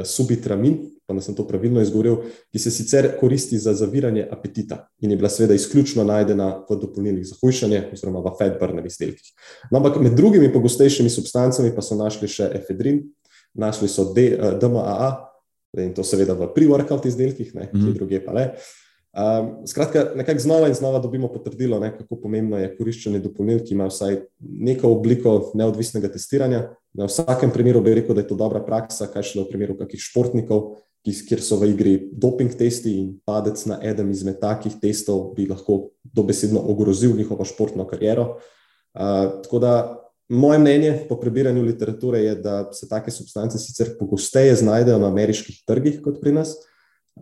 [0.03, 0.79] subitramin,
[1.13, 2.17] pa da sem to pravilno izgovoril,
[2.51, 7.27] ki se sicer koristi za zaviranje apetita in je bila seveda izključno najdena v dopolnilnih
[7.27, 9.33] za hujšanje oziroma v fat burner izdelkih.
[9.71, 13.03] No, ampak med drugimi pogostejšimi substancami pa so našli še efedrin,
[13.53, 15.11] našli so D, DMAA
[15.81, 17.93] in to seveda v pre-workout izdelkih, ne, mm -hmm.
[17.93, 18.49] ki druge pa le.
[19.13, 23.75] Um, skratka, nekako znova in znova dobimo potrdilo, ne, kako pomembno je koriščenje dopolnil, ki
[23.75, 26.63] ima vsaj neko obliko neodvisnega testiranja.
[26.97, 30.01] Na vsakem primeru bi rekel, da je to dobra praksa, kaj šele v primeru kakih
[30.01, 35.47] športnikov, kjer so v igri doping testi in padec na enem izmed takih testov bi
[35.49, 38.37] lahko dobesedno ogrozil njihovo športno kariero.
[38.93, 39.73] Uh, tako da
[40.29, 45.63] moje mnenje po prebiranju literature je, da se take substance sicer pogosteje znajdejo na ameriških
[45.67, 46.55] trgih kot pri nas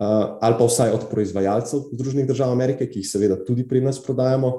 [0.00, 4.02] uh, ali pa vsaj od proizvajalcev Združenih držav Amerike, ki jih seveda tudi pri nas
[4.02, 4.52] prodajamo.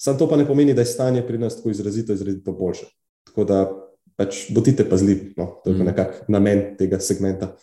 [0.00, 2.86] Sam to pa ne pomeni, da je stanje pri nas tako izrazito, izrazito boljše.
[3.28, 3.60] Tako da
[4.16, 5.84] pač bodite pazljivi, no, to je mm.
[5.84, 7.54] nekako namen tega segmenta.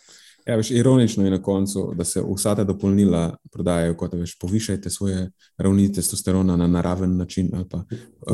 [0.48, 4.90] Ja, veš, ironično je na koncu, da se vsa ta dopolnila prodajajo kot veš, povišajte
[4.90, 7.84] svoje ravni testosterona na naraven način, ali pa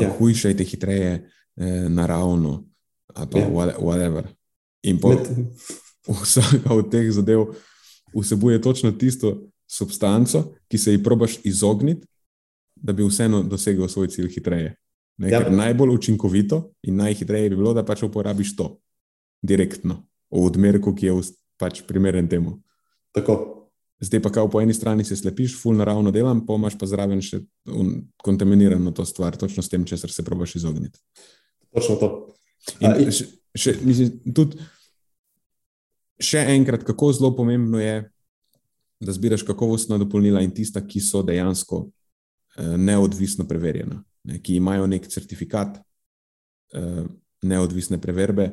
[0.01, 0.09] ja.
[0.09, 2.63] uh, hujšajte hitreje eh, naravno,
[3.13, 3.49] ali pa ja.
[3.49, 4.23] whatever.
[4.83, 5.15] In po,
[6.21, 7.45] vsaka od teh zadev
[8.15, 12.07] vsebuje točno tisto substanco, ki se ji probaš izogniti,
[12.75, 14.75] da bi vseeno dosegel svoj cilj hitreje.
[15.17, 15.49] Ne, ja.
[15.49, 18.77] Najbolj učinkovito in najhitreje bi bilo, da pač uporabiš to
[19.41, 21.13] direktno, v odmerku, ki je
[21.57, 22.59] pač primeren temu.
[23.15, 23.55] Tako.
[24.03, 27.39] Zdaj pa, po eni strani se slepiš, full naravno delam, pa imaš pa zraven še
[28.23, 30.99] kontaminirano to stvar, točno s tem, česar se probaš izogniti.
[31.71, 32.09] Točno to.
[32.83, 34.59] In še, še, mislim, tudi
[36.19, 38.03] še enkrat, kako zelo pomembno je,
[38.99, 44.87] da zbiraš kakovostna dopolnila in tista, ki so dejansko eh, neodvisno preverjena, ne, ki imajo
[44.91, 45.79] nek certifikat
[46.75, 47.03] eh,
[47.45, 48.51] neodvisne preverbe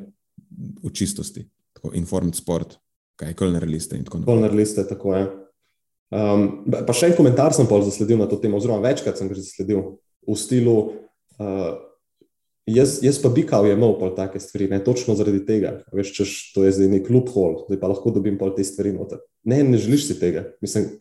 [0.83, 2.77] v čistosti, tako informed sport,
[3.19, 4.33] kaj Kölner liste in tako naprej.
[4.33, 5.23] Kölner liste, tako je.
[6.13, 9.39] Um, pa še en komentar sem pa zasledil na to temo, oziroma večkrat sem ga
[9.39, 9.97] zasledil
[10.27, 10.77] v stilu.
[11.39, 11.73] Uh,
[12.63, 16.35] Jaz, jaz pa bi kao imel pol take stvari, ne točno zaradi tega, veš, češ,
[16.55, 19.19] to je zdaj nek loophole, da pa lahko dobim pol te stvari noter.
[19.43, 20.45] Ne, ne želiš si tega.
[20.63, 20.93] Mislim,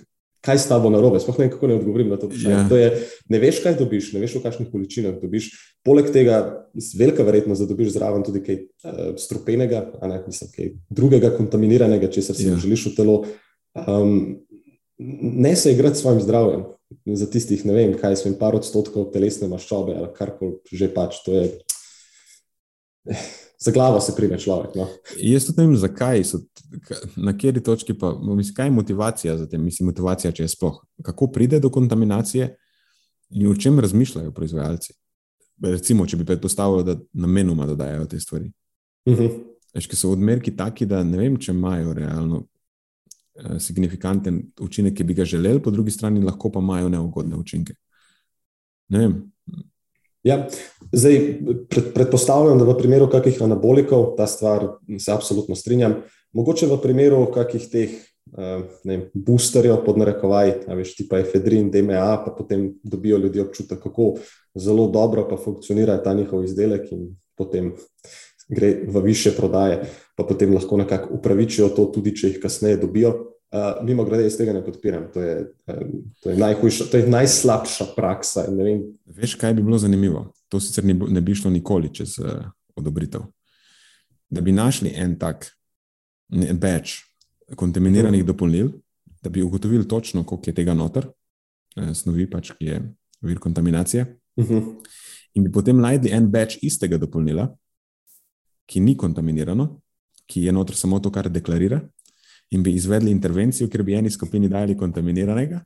[0.43, 1.21] kaj s tabo narobe?
[1.23, 2.79] Sploh ne vem, kako ne odgovorim na to vprašanje.
[2.81, 2.91] Ja.
[3.31, 5.51] Ne veš, kaj dobiš, ne veš, v kakšnih količinah dobiš.
[5.87, 6.43] Poleg tega,
[6.99, 12.11] velika verjetnost, da dobiš zraven tudi kaj uh, strupenega, a ne, mislim, kaj drugega kontaminiranega,
[12.13, 12.59] če se ja.
[12.59, 13.19] želiš v telo.
[13.79, 14.43] Um,
[14.99, 16.65] ne se igrati s svojim zdravjem
[17.07, 21.23] za tistih, ne vem, kaj smo, par odstotkov telesne maščobe ali kar koli že pač.
[21.27, 21.47] To je
[23.65, 24.75] za glavo se prime človek.
[24.75, 24.89] No.
[25.17, 26.41] Jaz tudi ne vem, zakaj so,
[27.17, 30.81] na kateri točki pa, mislim, kaj je motivacija za tem, mislim, motivacija, če je sploh,
[31.03, 32.57] kako pride do kontaminacije
[33.31, 34.95] in o čem razmišljajo proizvajalci.
[35.63, 38.53] Recimo, če bi predpostavili, da namenoma dodajajo te stvari.
[39.07, 39.39] Uh -huh.
[39.75, 42.43] Eš, so odmerki taki, da ne vem, če imajo realno
[43.35, 47.75] eh, signifikanten učinek, ki bi ga želeli, po drugi strani lahko pa imajo neugodne učinke.
[48.89, 49.32] Ne vem.
[50.23, 50.47] Ja,
[50.93, 51.19] zdaj,
[51.69, 54.69] pred, predpostavljam, da v primeru kakih anabolikov ta stvar
[54.99, 55.99] se absolutno strinjam.
[56.33, 57.97] Mogoče v primeru kakih teh
[58.39, 58.63] uh,
[59.15, 64.15] boosterjev, pod narekovaj, veš, tipa efedrin, DMA, pa potem dobijo ljudje občutek, kako
[64.55, 67.73] zelo dobro pa funkcionira ta njihov izdelek in potem
[68.49, 69.83] gre v više prodaje,
[70.17, 73.32] pa potem lahko nekako upravičijo to, tudi če jih kasneje dobijo.
[73.53, 75.11] Uh, mimo grede, jaz tega ne podpiram.
[75.13, 75.33] To je,
[75.69, 75.89] um,
[76.25, 78.47] to je, najhujša, to je najslabša praksa.
[79.13, 80.31] Veš, kaj bi bilo zanimivo?
[80.49, 82.47] To sicer ne, ne bi šlo nikoli čez uh,
[82.81, 83.27] odobritev.
[84.33, 85.51] Da bi našli en tak
[86.33, 87.03] več
[87.57, 88.27] kontaminiranih -huh.
[88.27, 88.71] dopolnil,
[89.23, 91.07] da bi ugotovili točno, koliko je tega noter,
[91.77, 92.83] uh, snovi, pač, ki je
[93.21, 94.17] vir kontaminacije.
[94.37, 94.75] Uh -huh.
[95.35, 97.57] In bi potem najdli en več istega dopolnila,
[98.67, 99.81] ki ni kontaminirano,
[100.27, 101.83] ki je noter samo to, kar deklarira,
[102.53, 105.61] in bi izvedli intervencijo, ker bi eni skupini dali kontaminiranega,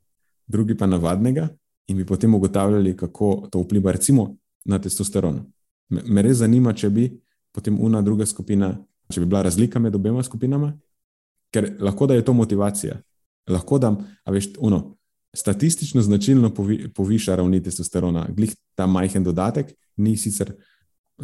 [0.46, 1.48] drugi pa navadnega,
[1.86, 5.40] in bi potem ugotavljali, kako to vpliva, recimo, na testosteron.
[5.90, 7.08] Me, me res zanima, če bi
[7.54, 8.72] potem una druga skupina,
[9.12, 10.72] če bi bila razlika med obema skupinama,
[11.54, 13.00] ker lahko da je to motivacija.
[13.50, 13.92] Lahko da,
[14.24, 14.96] a veš, uno,
[15.36, 20.54] statistično značilno povi, poviša ravni testosterona, glih ta majhen dodatek, ni sicer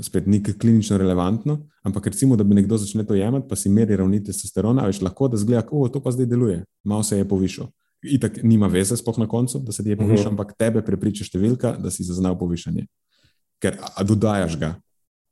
[0.01, 3.97] spet ni klinično relevantno, ampak recimo, da bi nekdo začel to jemati, pa si meri
[3.97, 7.69] ravni testosterona, veš lahko, da zgleda, da to pa zdaj deluje, malo se je povišal.
[8.03, 10.37] Itak nima veze, spoh na koncu, da se ti je povišal, uh mhm.
[10.37, 10.41] -huh.
[10.41, 12.87] ampak tebe prepriča številka, da si zaznal povišanje.
[13.61, 14.75] Ker dodajaš ga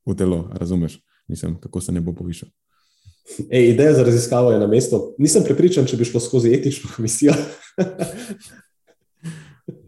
[0.06, 1.00] v telo, razumeš,
[1.30, 2.48] Mislim, kako se ne bo povišal.
[3.50, 5.14] Ej, ideja za raziskavo je na mestu.
[5.18, 7.32] Nisem prepričan, če bi šlo skozi etično komisijo.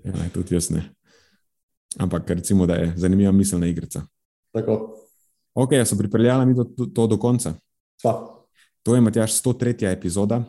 [0.07, 0.85] ja, tudi jaz ne.
[1.99, 4.03] Ampak recimo, da je zanimiva miselna igrica.
[4.53, 4.97] Tako.
[5.55, 7.55] Ok, so pripeljali mi to, to, to do konca.
[8.03, 8.39] Pa.
[8.83, 9.93] To je Matjaš 103.
[9.93, 10.45] epizoda.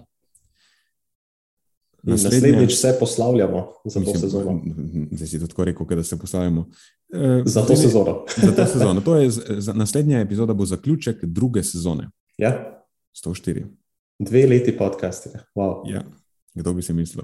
[2.04, 4.62] Naslednjič se poslavljamo za to sezono.
[5.12, 6.66] Zdaj si tako rekel, da se poslavljamo.
[7.14, 8.26] E, za to sezono.
[8.38, 9.02] za to sezono.
[9.02, 12.10] To je, za, naslednja epizoda bo zaključek druge sezone.
[12.38, 12.84] Ja.
[13.26, 13.64] 104.
[14.20, 15.30] Dve leti podcasti.
[15.56, 15.94] Wow.
[15.94, 16.04] Ja.
[16.54, 17.24] Kdo bi si mislil?